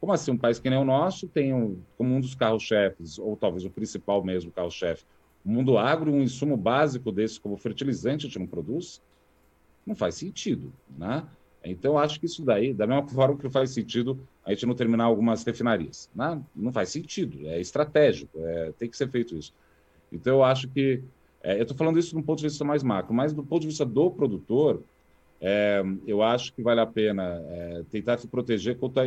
Como 0.00 0.12
assim? 0.12 0.32
Um 0.32 0.36
país 0.36 0.58
que 0.58 0.68
nem 0.68 0.78
o 0.78 0.84
nosso 0.84 1.28
tem 1.28 1.54
um, 1.54 1.78
como 1.96 2.14
um 2.14 2.20
dos 2.20 2.34
carros-chefes, 2.34 3.18
ou 3.18 3.36
talvez 3.36 3.64
o 3.64 3.70
principal 3.70 4.22
mesmo 4.22 4.50
carro-chefe, 4.50 5.04
o 5.44 5.48
mundo 5.48 5.78
agro, 5.78 6.12
um 6.12 6.22
insumo 6.22 6.56
básico 6.56 7.12
desse 7.12 7.40
como 7.40 7.56
fertilizante 7.56 8.26
a 8.26 8.28
gente 8.28 8.38
não 8.38 8.46
produz? 8.48 9.00
Não 9.86 9.94
faz 9.94 10.16
sentido, 10.16 10.72
né? 10.98 11.24
Então, 11.64 11.98
acho 11.98 12.18
que 12.18 12.26
isso 12.26 12.44
daí, 12.44 12.74
da 12.74 12.86
mesma 12.86 13.06
forma 13.08 13.36
que 13.36 13.48
faz 13.48 13.70
sentido 13.70 14.18
a 14.44 14.50
gente 14.50 14.66
não 14.66 14.74
terminar 14.74 15.04
algumas 15.04 15.44
refinarias. 15.44 16.10
Né? 16.14 16.40
Não 16.54 16.72
faz 16.72 16.90
sentido, 16.90 17.46
é 17.48 17.60
estratégico, 17.60 18.38
é, 18.40 18.72
tem 18.78 18.88
que 18.88 18.96
ser 18.96 19.08
feito 19.08 19.36
isso. 19.36 19.52
Então, 20.12 20.34
eu 20.34 20.44
acho 20.44 20.68
que. 20.68 21.02
É, 21.42 21.58
eu 21.58 21.62
estou 21.62 21.76
falando 21.76 21.98
isso 21.98 22.14
do 22.14 22.22
ponto 22.22 22.38
de 22.38 22.48
vista 22.48 22.64
mais 22.64 22.82
macro, 22.82 23.14
mas 23.14 23.32
do 23.32 23.42
ponto 23.42 23.62
de 23.62 23.68
vista 23.68 23.84
do 23.84 24.10
produtor, 24.10 24.82
é, 25.40 25.82
eu 26.06 26.22
acho 26.22 26.52
que 26.52 26.62
vale 26.62 26.80
a 26.80 26.86
pena 26.86 27.42
é, 27.48 27.82
tentar 27.90 28.18
se 28.18 28.26
proteger 28.26 28.78
contra, 28.78 29.04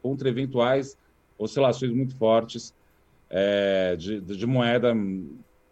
contra 0.00 0.28
eventuais 0.28 0.96
oscilações 1.38 1.92
muito 1.92 2.16
fortes 2.16 2.72
é, 3.28 3.96
de, 3.96 4.20
de, 4.20 4.46
moeda 4.46 4.94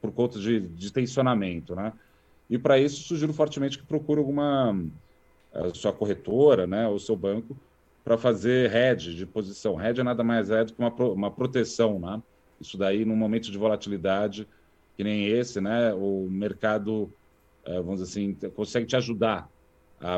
por 0.01 0.11
conta 0.13 0.39
de, 0.39 0.61
de 0.61 0.93
tensionamento. 0.93 1.75
Né? 1.75 1.93
E, 2.49 2.59
para 2.59 2.79
isso, 2.79 3.03
sugiro 3.03 3.33
fortemente 3.33 3.79
que 3.79 3.85
procure 3.85 4.19
alguma 4.19 4.77
sua 5.75 5.93
corretora, 5.93 6.65
né, 6.65 6.87
o 6.87 6.97
seu 6.97 7.17
banco, 7.17 7.57
para 8.05 8.17
fazer 8.17 8.73
hedge 8.73 9.15
de 9.15 9.27
posição. 9.27 9.85
Hedge 9.85 10.01
é 10.01 10.05
nada 10.05 10.23
mais 10.23 10.49
é 10.49 10.65
do 10.65 10.73
que 10.73 10.79
uma, 10.79 10.95
uma 10.95 11.31
proteção, 11.31 11.99
né? 11.99 12.23
Isso 12.61 12.79
daí, 12.79 13.05
num 13.05 13.17
momento 13.17 13.51
de 13.51 13.59
volatilidade 13.59 14.47
que 14.97 15.03
nem 15.03 15.27
esse, 15.27 15.61
né, 15.61 15.93
o 15.95 16.29
mercado, 16.31 17.11
eh, 17.65 17.81
vamos 17.81 18.01
dizer 18.01 18.11
assim, 18.11 18.51
consegue 18.51 18.87
te 18.87 18.95
ajudar 18.97 19.49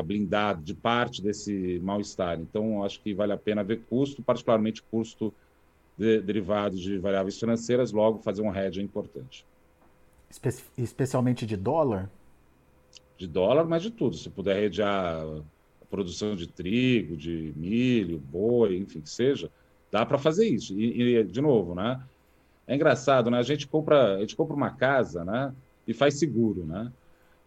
blindar 0.05 0.61
de 0.61 0.73
parte 0.73 1.21
desse 1.21 1.79
mal-estar. 1.83 2.39
Então, 2.39 2.83
acho 2.83 3.01
que 3.01 3.13
vale 3.13 3.33
a 3.33 3.37
pena 3.37 3.63
ver 3.63 3.81
custo, 3.89 4.21
particularmente 4.21 4.81
custo 4.83 5.33
de, 5.97 6.21
derivado 6.21 6.77
de 6.77 6.97
variáveis 6.97 7.39
financeiras, 7.39 7.91
logo 7.91 8.19
fazer 8.19 8.41
um 8.41 8.55
hedge 8.55 8.79
é 8.79 8.83
importante. 8.83 9.45
Espe 10.29 10.49
especialmente 10.77 11.45
de 11.45 11.57
dólar? 11.57 12.09
de 13.17 13.27
dólar, 13.27 13.65
mas 13.65 13.81
de 13.81 13.91
tudo. 13.91 14.15
Se 14.15 14.29
puder 14.29 14.59
redear 14.59 15.23
a 15.23 15.85
produção 15.89 16.35
de 16.35 16.47
trigo, 16.47 17.15
de 17.15 17.53
milho, 17.55 18.19
boi, 18.19 18.77
enfim, 18.77 19.01
que 19.01 19.09
seja, 19.09 19.49
dá 19.91 20.05
para 20.05 20.17
fazer 20.17 20.47
isso. 20.47 20.77
E, 20.77 21.17
e, 21.17 21.23
de 21.23 21.41
novo, 21.41 21.73
né? 21.75 22.01
É 22.67 22.75
engraçado, 22.75 23.29
né? 23.29 23.37
A 23.37 23.43
gente 23.43 23.67
compra, 23.67 24.15
a 24.15 24.19
gente 24.19 24.35
compra 24.35 24.55
uma 24.55 24.71
casa, 24.71 25.23
né? 25.23 25.53
E 25.87 25.93
faz 25.93 26.17
seguro, 26.17 26.65
né? 26.65 26.91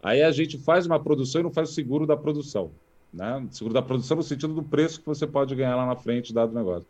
Aí 0.01 0.21
a 0.21 0.31
gente 0.31 0.57
faz 0.57 0.85
uma 0.85 0.99
produção 0.99 1.41
e 1.41 1.43
não 1.43 1.51
faz 1.51 1.69
o 1.69 1.73
seguro 1.73 2.05
da 2.05 2.15
produção, 2.15 2.71
né? 3.13 3.45
Seguro 3.51 3.73
da 3.73 3.81
produção 3.81 4.17
no 4.17 4.23
sentido 4.23 4.53
do 4.53 4.63
preço 4.63 4.99
que 4.99 5.05
você 5.07 5.25
pode 5.25 5.55
ganhar 5.55 5.75
lá 5.75 5.85
na 5.85 5.95
frente 5.95 6.33
dado 6.33 6.51
o 6.51 6.55
negócio. 6.55 6.87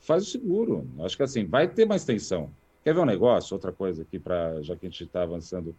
Faz 0.00 0.24
o 0.24 0.26
seguro. 0.26 0.86
Acho 1.00 1.16
que 1.16 1.22
assim 1.22 1.44
vai 1.44 1.68
ter 1.68 1.84
mais 1.84 2.04
tensão. 2.04 2.50
Quer 2.84 2.94
ver 2.94 3.00
um 3.00 3.06
negócio? 3.06 3.54
Outra 3.54 3.72
coisa 3.72 4.02
aqui 4.02 4.18
para 4.18 4.60
já 4.62 4.74
que 4.76 4.86
a 4.86 4.88
gente 4.88 5.04
está 5.04 5.22
avançando 5.22 5.74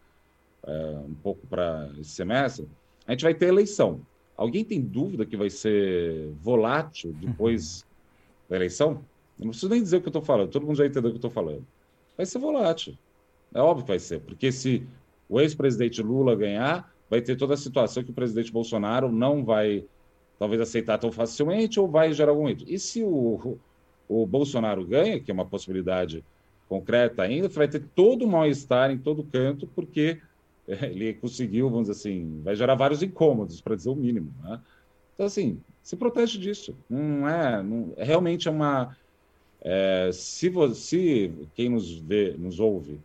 é, 0.66 1.00
um 1.06 1.14
pouco 1.16 1.46
para 1.48 1.90
esse 2.00 2.12
semestre, 2.12 2.68
a 3.06 3.12
gente 3.12 3.24
vai 3.24 3.34
ter 3.34 3.48
eleição. 3.48 4.02
Alguém 4.36 4.64
tem 4.64 4.82
dúvida 4.82 5.26
que 5.26 5.38
vai 5.38 5.50
ser 5.50 6.30
volátil 6.42 7.14
depois 7.20 7.82
uhum. 7.82 7.88
da 8.50 8.56
eleição? 8.56 8.92
Eu 9.38 9.46
não 9.46 9.50
preciso 9.50 9.70
nem 9.70 9.82
dizer 9.82 9.98
o 9.98 10.02
que 10.02 10.08
eu 10.08 10.12
estou 10.12 10.22
falando, 10.22 10.50
todo 10.50 10.66
mundo 10.66 10.78
já 10.78 10.86
entendeu 10.86 11.10
o 11.10 11.14
que 11.14 11.18
eu 11.18 11.28
estou 11.28 11.32
falando. 11.32 11.66
Vai 12.16 12.26
ser 12.26 12.40
volátil. 12.40 12.98
É 13.54 13.60
óbvio 13.60 13.84
que 13.84 13.92
vai 13.92 14.00
ser, 14.00 14.22
porque 14.22 14.52
se 14.52 14.88
o 15.34 15.42
ex-presidente 15.42 16.00
Lula 16.00 16.36
ganhar, 16.36 16.94
vai 17.10 17.20
ter 17.20 17.36
toda 17.36 17.56
a 17.56 17.58
situação 17.58 18.04
que 18.04 18.12
o 18.12 18.14
presidente 18.14 18.52
Bolsonaro 18.52 19.12
não 19.12 19.44
vai, 19.44 19.84
talvez, 20.38 20.62
aceitar 20.62 21.00
tão 21.00 21.12
facilmente 21.12 21.80
ou 21.80 21.88
vai 21.88 22.14
gerar 22.14 22.34
algum 22.34 22.48
erro. 22.48 22.64
E 22.68 22.78
se 22.78 23.02
o, 23.04 23.58
o 24.08 24.28
Bolsonaro 24.28 24.86
ganha, 24.86 25.20
que 25.20 25.32
é 25.32 25.34
uma 25.34 25.48
possibilidade 25.48 26.24
concreta 26.70 27.24
ainda, 27.24 27.50
vai 27.50 27.68
ter 27.68 27.84
todo 27.96 28.26
o 28.26 28.28
mal-estar 28.28 28.92
em 28.92 28.98
todo 29.00 29.24
canto, 29.24 29.66
porque 29.66 30.22
ele 30.68 31.16
conseguiu, 31.16 31.68
vamos 31.68 31.88
dizer 31.88 32.00
assim, 32.00 32.40
vai 32.44 32.56
gerar 32.56 32.76
vários 32.76 33.02
incômodos, 33.02 33.60
para 33.60 33.76
dizer 33.76 33.90
o 33.90 33.96
mínimo. 33.96 34.32
Né? 34.44 34.62
Então, 35.16 35.26
assim, 35.26 35.60
se 35.82 35.96
protege 35.96 36.38
disso. 36.38 36.76
Não 36.88 37.28
é, 37.28 37.64
não, 37.64 37.92
é 37.98 38.04
realmente 38.04 38.48
é 38.48 38.52
uma. 38.52 38.96
É, 39.62 40.12
se, 40.14 40.48
você, 40.48 41.32
quem 41.56 41.70
nos 41.70 41.92
vê, 41.92 42.36
nos 42.38 42.60
ouve 42.60 43.00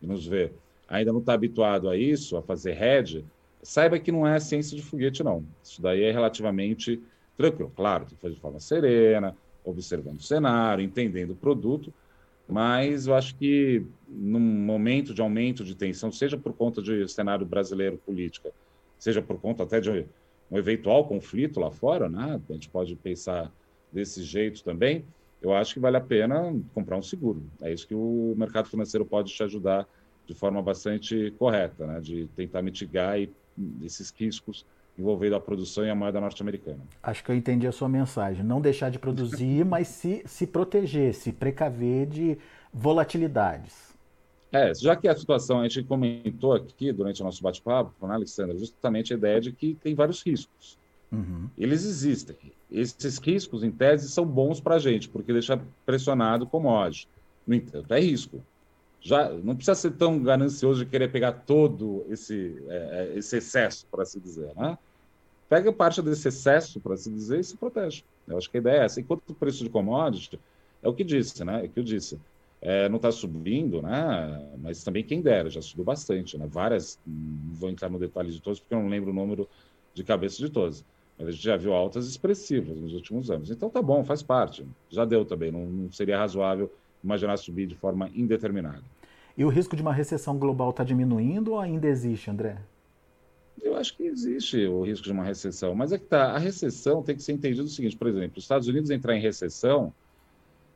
e 0.00 0.06
nos 0.06 0.26
vê, 0.26 0.50
ainda 0.88 1.12
não 1.12 1.20
está 1.20 1.34
habituado 1.34 1.88
a 1.88 1.96
isso, 1.96 2.36
a 2.36 2.42
fazer 2.42 2.72
head, 2.72 3.24
saiba 3.62 3.98
que 3.98 4.12
não 4.12 4.26
é 4.26 4.38
ciência 4.38 4.76
de 4.76 4.82
foguete, 4.82 5.22
não. 5.22 5.44
Isso 5.62 5.80
daí 5.80 6.02
é 6.02 6.12
relativamente 6.12 7.02
tranquilo. 7.36 7.72
Claro, 7.74 8.04
tem 8.04 8.16
que 8.16 8.22
fazer 8.22 8.34
de 8.34 8.40
forma 8.40 8.60
serena, 8.60 9.36
observando 9.64 10.18
o 10.18 10.22
cenário, 10.22 10.84
entendendo 10.84 11.30
o 11.30 11.36
produto, 11.36 11.92
mas 12.46 13.06
eu 13.06 13.14
acho 13.14 13.34
que 13.36 13.84
num 14.06 14.40
momento 14.40 15.14
de 15.14 15.22
aumento 15.22 15.64
de 15.64 15.74
tensão, 15.74 16.12
seja 16.12 16.36
por 16.36 16.52
conta 16.52 16.82
de 16.82 17.08
cenário 17.08 17.46
brasileiro 17.46 17.96
política, 17.96 18.50
seja 18.98 19.22
por 19.22 19.40
conta 19.40 19.62
até 19.62 19.80
de 19.80 20.06
um 20.50 20.58
eventual 20.58 21.06
conflito 21.06 21.58
lá 21.58 21.70
fora, 21.70 22.08
né? 22.08 22.40
A 22.48 22.52
gente 22.52 22.68
pode 22.68 22.94
pensar 22.96 23.50
desse 23.90 24.22
jeito 24.22 24.62
também. 24.62 25.04
Eu 25.40 25.54
acho 25.54 25.74
que 25.74 25.80
vale 25.80 25.96
a 25.96 26.00
pena 26.00 26.54
comprar 26.74 26.96
um 26.96 27.02
seguro. 27.02 27.42
É 27.62 27.72
isso 27.72 27.86
que 27.86 27.94
o 27.94 28.34
mercado 28.36 28.68
financeiro 28.68 29.04
pode 29.06 29.32
te 29.32 29.42
ajudar 29.42 29.86
de 30.26 30.34
forma 30.34 30.62
bastante 30.62 31.32
correta, 31.38 31.86
né? 31.86 32.00
De 32.00 32.26
tentar 32.36 32.62
mitigar 32.62 33.16
esses 33.82 34.10
riscos 34.10 34.64
envolvendo 34.98 35.34
a 35.34 35.40
produção 35.40 35.84
e 35.84 35.90
a 35.90 35.94
moeda 35.94 36.20
norte-americana. 36.20 36.80
Acho 37.02 37.24
que 37.24 37.30
eu 37.30 37.36
entendi 37.36 37.66
a 37.66 37.72
sua 37.72 37.88
mensagem. 37.88 38.44
Não 38.44 38.60
deixar 38.60 38.90
de 38.90 38.98
produzir, 38.98 39.64
mas 39.66 39.88
se, 39.88 40.22
se 40.26 40.46
proteger, 40.46 41.14
se 41.14 41.32
precaver 41.32 42.06
de 42.06 42.38
volatilidades. 42.72 43.94
É, 44.52 44.72
já 44.72 44.94
que 44.94 45.08
a 45.08 45.16
situação, 45.16 45.60
a 45.60 45.68
gente 45.68 45.82
comentou 45.82 46.52
aqui 46.52 46.92
durante 46.92 47.20
o 47.20 47.24
nosso 47.24 47.42
bate-papo, 47.42 48.06
né, 48.06 48.14
Alexandre, 48.14 48.56
justamente 48.56 49.12
a 49.12 49.16
ideia 49.16 49.40
de 49.40 49.50
que 49.50 49.74
tem 49.74 49.96
vários 49.96 50.22
riscos. 50.22 50.78
Uhum. 51.10 51.48
Eles 51.58 51.84
existem. 51.84 52.36
Esses 52.70 53.18
riscos, 53.18 53.64
em 53.64 53.72
tese, 53.72 54.08
são 54.08 54.24
bons 54.24 54.60
para 54.60 54.76
a 54.76 54.78
gente, 54.78 55.08
porque 55.08 55.32
deixa 55.32 55.60
pressionado 55.84 56.46
como 56.46 56.68
hoje. 56.68 57.08
No 57.44 57.54
entanto, 57.54 57.92
é 57.92 58.00
risco. 58.00 58.42
Já 59.04 59.28
não 59.28 59.54
precisa 59.54 59.74
ser 59.74 59.92
tão 59.92 60.18
ganancioso 60.18 60.84
de 60.84 60.90
querer 60.90 61.12
pegar 61.12 61.32
todo 61.32 62.04
esse, 62.08 62.60
é, 62.68 63.12
é 63.12 63.18
esse 63.18 63.36
excesso, 63.36 63.86
por 63.90 64.00
assim 64.00 64.18
dizer. 64.18 64.50
Né? 64.56 64.78
Pega 65.48 65.72
parte 65.72 66.00
desse 66.02 66.26
excesso, 66.26 66.80
por 66.80 66.92
assim 66.92 67.14
dizer, 67.14 67.38
e 67.38 67.44
se 67.44 67.56
protege. 67.56 68.02
Eu 68.26 68.38
acho 68.38 68.50
que 68.50 68.56
a 68.56 68.60
ideia 68.60 68.80
é 68.80 68.84
essa. 68.86 69.00
Enquanto 69.00 69.28
o 69.28 69.34
preço 69.34 69.62
de 69.62 69.68
commodity, 69.70 70.40
é 70.82 70.88
o 70.88 70.94
que 70.94 71.04
disse, 71.04 71.44
né? 71.44 71.62
É 71.62 71.66
o 71.66 71.68
que 71.68 71.78
eu 71.78 71.84
disse 71.84 72.18
é, 72.64 72.88
não 72.88 72.96
está 72.96 73.12
subindo, 73.12 73.82
né? 73.82 74.42
Mas 74.58 74.82
também 74.82 75.04
quem 75.04 75.20
dera, 75.20 75.50
já 75.50 75.60
subiu 75.60 75.84
bastante, 75.84 76.38
né? 76.38 76.46
Várias, 76.50 76.98
não 77.06 77.54
vou 77.54 77.68
entrar 77.68 77.90
no 77.90 77.98
detalhe 77.98 78.32
de 78.32 78.40
todos, 78.40 78.58
porque 78.58 78.74
eu 78.74 78.80
não 78.80 78.88
lembro 78.88 79.10
o 79.10 79.14
número 79.14 79.46
de 79.92 80.02
cabeça 80.02 80.38
de 80.38 80.48
todas. 80.48 80.82
Mas 81.18 81.28
a 81.28 81.30
gente 81.30 81.44
já 81.44 81.58
viu 81.58 81.74
altas 81.74 82.08
expressivas 82.08 82.78
nos 82.78 82.94
últimos 82.94 83.30
anos. 83.30 83.50
Então 83.50 83.68
tá 83.68 83.82
bom, 83.82 84.02
faz 84.02 84.22
parte. 84.22 84.66
Já 84.88 85.04
deu 85.04 85.26
também. 85.26 85.52
Não, 85.52 85.66
não 85.66 85.92
seria 85.92 86.16
razoável 86.16 86.72
imaginar 87.04 87.36
subir 87.36 87.66
de 87.66 87.74
forma 87.74 88.08
indeterminada. 88.14 88.82
E 89.36 89.44
o 89.44 89.48
risco 89.48 89.74
de 89.74 89.82
uma 89.82 89.92
recessão 89.92 90.38
global 90.38 90.70
está 90.70 90.84
diminuindo 90.84 91.52
ou 91.52 91.58
ainda 91.58 91.86
existe, 91.86 92.30
André? 92.30 92.56
Eu 93.60 93.76
acho 93.76 93.96
que 93.96 94.04
existe 94.04 94.66
o 94.66 94.82
risco 94.82 95.04
de 95.04 95.12
uma 95.12 95.24
recessão, 95.24 95.74
mas 95.74 95.92
é 95.92 95.98
que 95.98 96.04
tá, 96.04 96.32
a 96.32 96.38
recessão 96.38 97.02
tem 97.02 97.16
que 97.16 97.22
ser 97.22 97.32
entendida 97.32 97.62
o 97.62 97.68
seguinte, 97.68 97.96
por 97.96 98.08
exemplo, 98.08 98.38
os 98.38 98.44
Estados 98.44 98.68
Unidos 98.68 98.90
entrar 98.90 99.16
em 99.16 99.20
recessão 99.20 99.92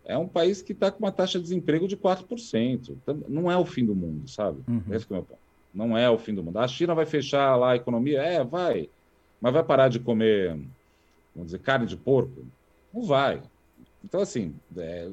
é 0.09 0.16
um 0.16 0.27
país 0.27 0.62
que 0.62 0.73
está 0.73 0.90
com 0.90 1.01
uma 1.01 1.12
taxa 1.12 1.38
de 1.38 1.44
desemprego 1.44 1.87
de 1.87 1.94
4%. 1.94 2.88
Então, 2.90 3.23
não 3.29 3.53
é 3.53 3.57
o 3.59 3.66
fim 3.66 3.85
do 3.85 3.94
mundo, 3.94 4.27
sabe? 4.27 4.62
Uhum. 4.66 4.83
Esse 4.90 5.05
é 5.05 5.09
o 5.11 5.12
meu 5.12 5.23
ponto. 5.23 5.40
Não 5.75 5.97
é 5.97 6.09
o 6.09 6.16
fim 6.16 6.35
do 6.35 6.42
mundo. 6.42 6.59
A 6.59 6.66
China 6.66 6.94
vai 6.94 7.05
fechar 7.05 7.55
lá 7.57 7.73
a 7.73 7.77
economia? 7.77 8.23
É, 8.23 8.42
vai. 8.42 8.88
Mas 9.38 9.53
vai 9.53 9.62
parar 9.62 9.88
de 9.88 10.01
comer, 10.01 10.53
vamos 11.35 11.53
dizer, 11.53 11.59
carne 11.59 11.85
de 11.85 11.94
porco? 11.94 12.47
Não 12.92 13.03
vai. 13.03 13.42
Então, 14.03 14.21
assim, 14.21 14.55
é, 14.79 15.11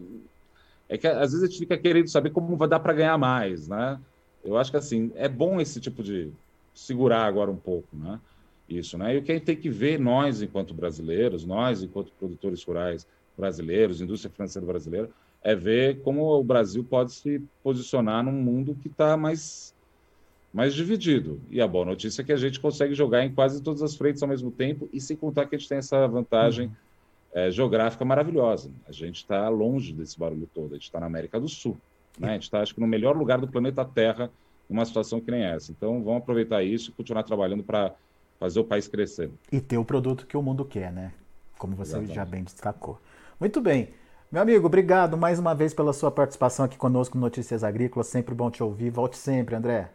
é 0.87 0.97
que 0.97 1.07
às 1.07 1.31
vezes 1.31 1.43
a 1.43 1.47
gente 1.47 1.59
fica 1.59 1.77
querendo 1.77 2.07
saber 2.09 2.29
como 2.29 2.55
vai 2.55 2.67
dar 2.67 2.79
para 2.79 2.93
ganhar 2.93 3.17
mais, 3.17 3.67
né? 3.67 3.99
Eu 4.43 4.57
acho 4.57 4.69
que, 4.69 4.77
assim, 4.77 5.11
é 5.15 5.27
bom 5.27 5.59
esse 5.59 5.79
tipo 5.79 6.03
de 6.03 6.31
segurar 6.73 7.25
agora 7.25 7.49
um 7.49 7.55
pouco, 7.55 7.87
né? 7.93 8.19
Isso, 8.69 8.97
né? 8.97 9.15
E 9.15 9.17
o 9.17 9.23
que 9.23 9.31
a 9.31 9.35
gente 9.35 9.45
tem 9.45 9.55
que 9.55 9.69
ver, 9.69 9.99
nós, 9.99 10.41
enquanto 10.41 10.73
brasileiros, 10.73 11.45
nós, 11.45 11.81
enquanto 11.81 12.11
produtores 12.19 12.63
rurais 12.63 13.07
brasileiros, 13.37 14.01
indústria 14.01 14.31
financeira 14.31 14.65
brasileira, 14.65 15.09
é 15.43 15.55
ver 15.55 16.01
como 16.01 16.23
o 16.23 16.43
Brasil 16.43 16.83
pode 16.83 17.13
se 17.13 17.41
posicionar 17.63 18.23
num 18.23 18.31
mundo 18.31 18.75
que 18.81 18.87
está 18.87 19.15
mais, 19.17 19.73
mais 20.53 20.73
dividido. 20.73 21.39
E 21.49 21.61
a 21.61 21.67
boa 21.67 21.85
notícia 21.85 22.21
é 22.21 22.25
que 22.25 22.33
a 22.33 22.37
gente 22.37 22.59
consegue 22.59 22.93
jogar 22.93 23.23
em 23.23 23.33
quase 23.33 23.61
todas 23.61 23.81
as 23.83 23.95
frentes 23.95 24.23
ao 24.23 24.29
mesmo 24.29 24.51
tempo, 24.51 24.89
e 24.91 24.99
sem 24.99 25.15
contar 25.15 25.45
que 25.45 25.55
a 25.55 25.57
gente 25.57 25.69
tem 25.69 25.77
essa 25.77 26.07
vantagem 26.07 26.67
uhum. 26.67 26.73
É, 27.35 27.51
geográfica 27.51 28.05
maravilhosa. 28.05 28.71
A 28.87 28.93
gente 28.93 29.17
está 29.17 29.49
longe 29.49 29.91
desse 29.91 30.17
barulho 30.17 30.49
todo, 30.53 30.71
a 30.71 30.75
gente 30.75 30.85
está 30.85 31.01
na 31.01 31.05
América 31.05 31.37
do 31.37 31.49
Sul. 31.49 31.77
Né? 32.17 32.29
A 32.29 32.33
gente 32.33 32.43
está, 32.43 32.61
acho 32.61 32.73
que, 32.73 32.79
no 32.79 32.87
melhor 32.87 33.15
lugar 33.15 33.41
do 33.41 33.47
planeta 33.47 33.83
Terra 33.83 34.31
numa 34.69 34.85
situação 34.85 35.19
que 35.19 35.29
nem 35.29 35.43
essa. 35.43 35.71
Então, 35.71 36.01
vamos 36.01 36.21
aproveitar 36.21 36.63
isso 36.63 36.89
e 36.89 36.93
continuar 36.93 37.23
trabalhando 37.23 37.61
para 37.61 37.93
fazer 38.39 38.59
o 38.61 38.63
país 38.63 38.87
crescer. 38.87 39.29
E 39.51 39.59
ter 39.59 39.77
o 39.77 39.83
produto 39.83 40.25
que 40.25 40.37
o 40.37 40.41
mundo 40.41 40.63
quer, 40.63 40.91
né? 40.93 41.11
Como 41.57 41.75
você 41.75 41.91
Exatamente. 41.91 42.15
já 42.15 42.25
bem 42.25 42.43
destacou. 42.43 42.99
Muito 43.39 43.61
bem. 43.61 43.89
Meu 44.31 44.41
amigo, 44.41 44.65
obrigado 44.65 45.17
mais 45.17 45.37
uma 45.37 45.53
vez 45.53 45.73
pela 45.73 45.93
sua 45.93 46.09
participação 46.09 46.65
aqui 46.65 46.77
conosco 46.77 47.17
no 47.17 47.21
Notícias 47.21 47.63
Agrícolas. 47.63 48.07
Sempre 48.07 48.33
bom 48.33 48.49
te 48.49 48.63
ouvir. 48.63 48.89
Volte 48.89 49.17
sempre, 49.17 49.55
André. 49.55 49.91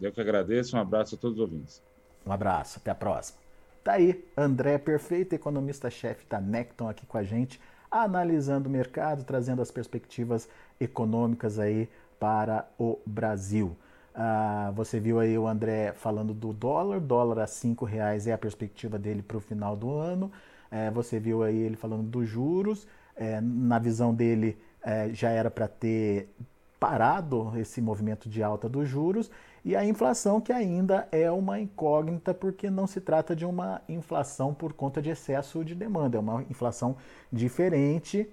Eu 0.00 0.12
que 0.12 0.20
agradeço. 0.20 0.76
Um 0.76 0.80
abraço 0.80 1.14
a 1.14 1.18
todos 1.18 1.38
os 1.38 1.42
ouvintes. 1.42 1.82
Um 2.24 2.32
abraço. 2.32 2.78
Até 2.78 2.90
a 2.90 2.94
próxima. 2.94 3.38
Tá 3.82 3.92
aí, 3.92 4.22
André 4.36 4.76
Perfeito, 4.76 5.32
economista-chefe 5.34 6.26
da 6.28 6.38
Necton 6.38 6.88
aqui 6.88 7.06
com 7.06 7.16
a 7.16 7.22
gente, 7.22 7.58
analisando 7.90 8.68
o 8.68 8.72
mercado, 8.72 9.24
trazendo 9.24 9.62
as 9.62 9.70
perspectivas 9.70 10.46
econômicas 10.78 11.58
aí 11.58 11.88
para 12.18 12.68
o 12.78 12.98
Brasil. 13.06 13.74
Ah, 14.14 14.70
você 14.74 15.00
viu 15.00 15.18
aí 15.18 15.38
o 15.38 15.46
André 15.46 15.94
falando 15.94 16.34
do 16.34 16.52
dólar, 16.52 17.00
dólar 17.00 17.38
a 17.42 17.46
cinco 17.46 17.86
reais 17.86 18.26
é 18.26 18.32
a 18.32 18.38
perspectiva 18.38 18.98
dele 18.98 19.22
para 19.22 19.38
o 19.38 19.40
final 19.40 19.74
do 19.74 19.90
ano. 19.94 20.30
É, 20.70 20.90
você 20.90 21.18
viu 21.18 21.42
aí 21.42 21.56
ele 21.56 21.76
falando 21.76 22.02
dos 22.02 22.28
juros, 22.28 22.86
é, 23.16 23.40
na 23.40 23.78
visão 23.78 24.14
dele 24.14 24.58
é, 24.82 25.08
já 25.14 25.30
era 25.30 25.50
para 25.50 25.66
ter 25.66 26.28
parado 26.80 27.52
esse 27.56 27.82
movimento 27.82 28.26
de 28.26 28.42
alta 28.42 28.66
dos 28.66 28.88
juros 28.88 29.30
e 29.62 29.76
a 29.76 29.84
inflação 29.84 30.40
que 30.40 30.50
ainda 30.50 31.06
é 31.12 31.30
uma 31.30 31.60
incógnita 31.60 32.32
porque 32.32 32.70
não 32.70 32.86
se 32.86 33.02
trata 33.02 33.36
de 33.36 33.44
uma 33.44 33.82
inflação 33.86 34.54
por 34.54 34.72
conta 34.72 35.02
de 35.02 35.10
excesso 35.10 35.62
de 35.62 35.74
demanda, 35.74 36.16
é 36.16 36.20
uma 36.20 36.42
inflação 36.44 36.96
diferente 37.30 38.26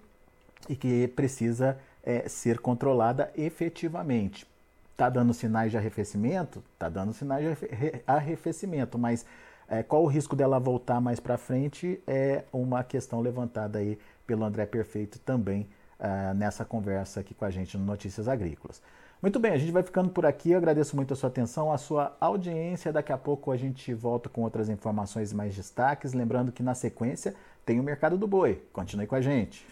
e 0.69 0.75
que 0.77 1.09
precisa 1.09 1.77
é, 2.01 2.29
ser 2.29 2.59
controlada 2.59 3.29
efetivamente. 3.35 4.47
Está 4.93 5.09
dando 5.09 5.33
sinais 5.33 5.69
de 5.69 5.77
arrefecimento? 5.77 6.63
Está 6.73 6.87
dando 6.87 7.13
sinais 7.13 7.45
de 7.45 8.01
arrefecimento, 8.07 8.97
mas 8.97 9.25
é, 9.67 9.83
qual 9.83 10.03
o 10.03 10.07
risco 10.07 10.35
dela 10.35 10.57
voltar 10.57 11.01
mais 11.01 11.19
para 11.19 11.37
frente 11.37 12.01
é 12.07 12.45
uma 12.53 12.81
questão 12.81 13.19
levantada 13.19 13.79
aí 13.79 13.99
pelo 14.25 14.45
André 14.45 14.65
Perfeito 14.65 15.19
também 15.19 15.67
uh, 15.99 16.33
nessa 16.33 16.65
conversa 16.65 17.19
aqui 17.19 17.33
com 17.33 17.45
a 17.45 17.49
gente 17.49 17.77
no 17.77 17.85
Notícias 17.85 18.27
Agrícolas. 18.27 18.81
Muito 19.21 19.39
bem, 19.39 19.51
a 19.51 19.57
gente 19.57 19.71
vai 19.71 19.81
ficando 19.81 20.09
por 20.09 20.25
aqui. 20.27 20.51
Eu 20.51 20.57
agradeço 20.57 20.95
muito 20.95 21.11
a 21.11 21.15
sua 21.15 21.29
atenção, 21.29 21.71
a 21.71 21.77
sua 21.77 22.15
audiência. 22.19 22.93
Daqui 22.93 23.11
a 23.11 23.17
pouco 23.17 23.51
a 23.51 23.57
gente 23.57 23.91
volta 23.93 24.29
com 24.29 24.43
outras 24.43 24.69
informações 24.69 25.31
e 25.31 25.35
mais 25.35 25.55
destaques. 25.55 26.13
Lembrando 26.13 26.51
que 26.51 26.61
na 26.61 26.75
sequência 26.75 27.33
tem 27.65 27.79
o 27.79 27.83
Mercado 27.83 28.15
do 28.15 28.27
Boi. 28.27 28.61
Continue 28.71 29.07
com 29.07 29.15
a 29.15 29.21
gente. 29.21 29.65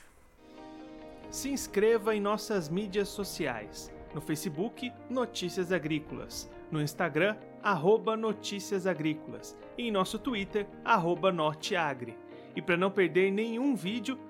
Se 1.30 1.50
inscreva 1.50 2.16
em 2.16 2.20
nossas 2.20 2.70
mídias 2.70 3.08
sociais. 3.08 3.92
No 4.16 4.22
Facebook, 4.22 4.92
Notícias 5.10 5.72
Agrícolas. 5.72 6.50
No 6.72 6.82
Instagram, 6.82 7.36
arroba 7.62 8.18
Notícias 8.18 8.88
Agrícolas. 8.88 9.56
E 9.78 9.88
em 9.88 9.92
nosso 9.92 10.18
Twitter, 10.18 10.66
arroba 10.84 11.32
Norteagri. 11.32 12.18
E 12.56 12.62
para 12.62 12.78
não 12.78 12.90
perder 12.90 13.32
nenhum 13.32 13.76
vídeo, 13.76 14.18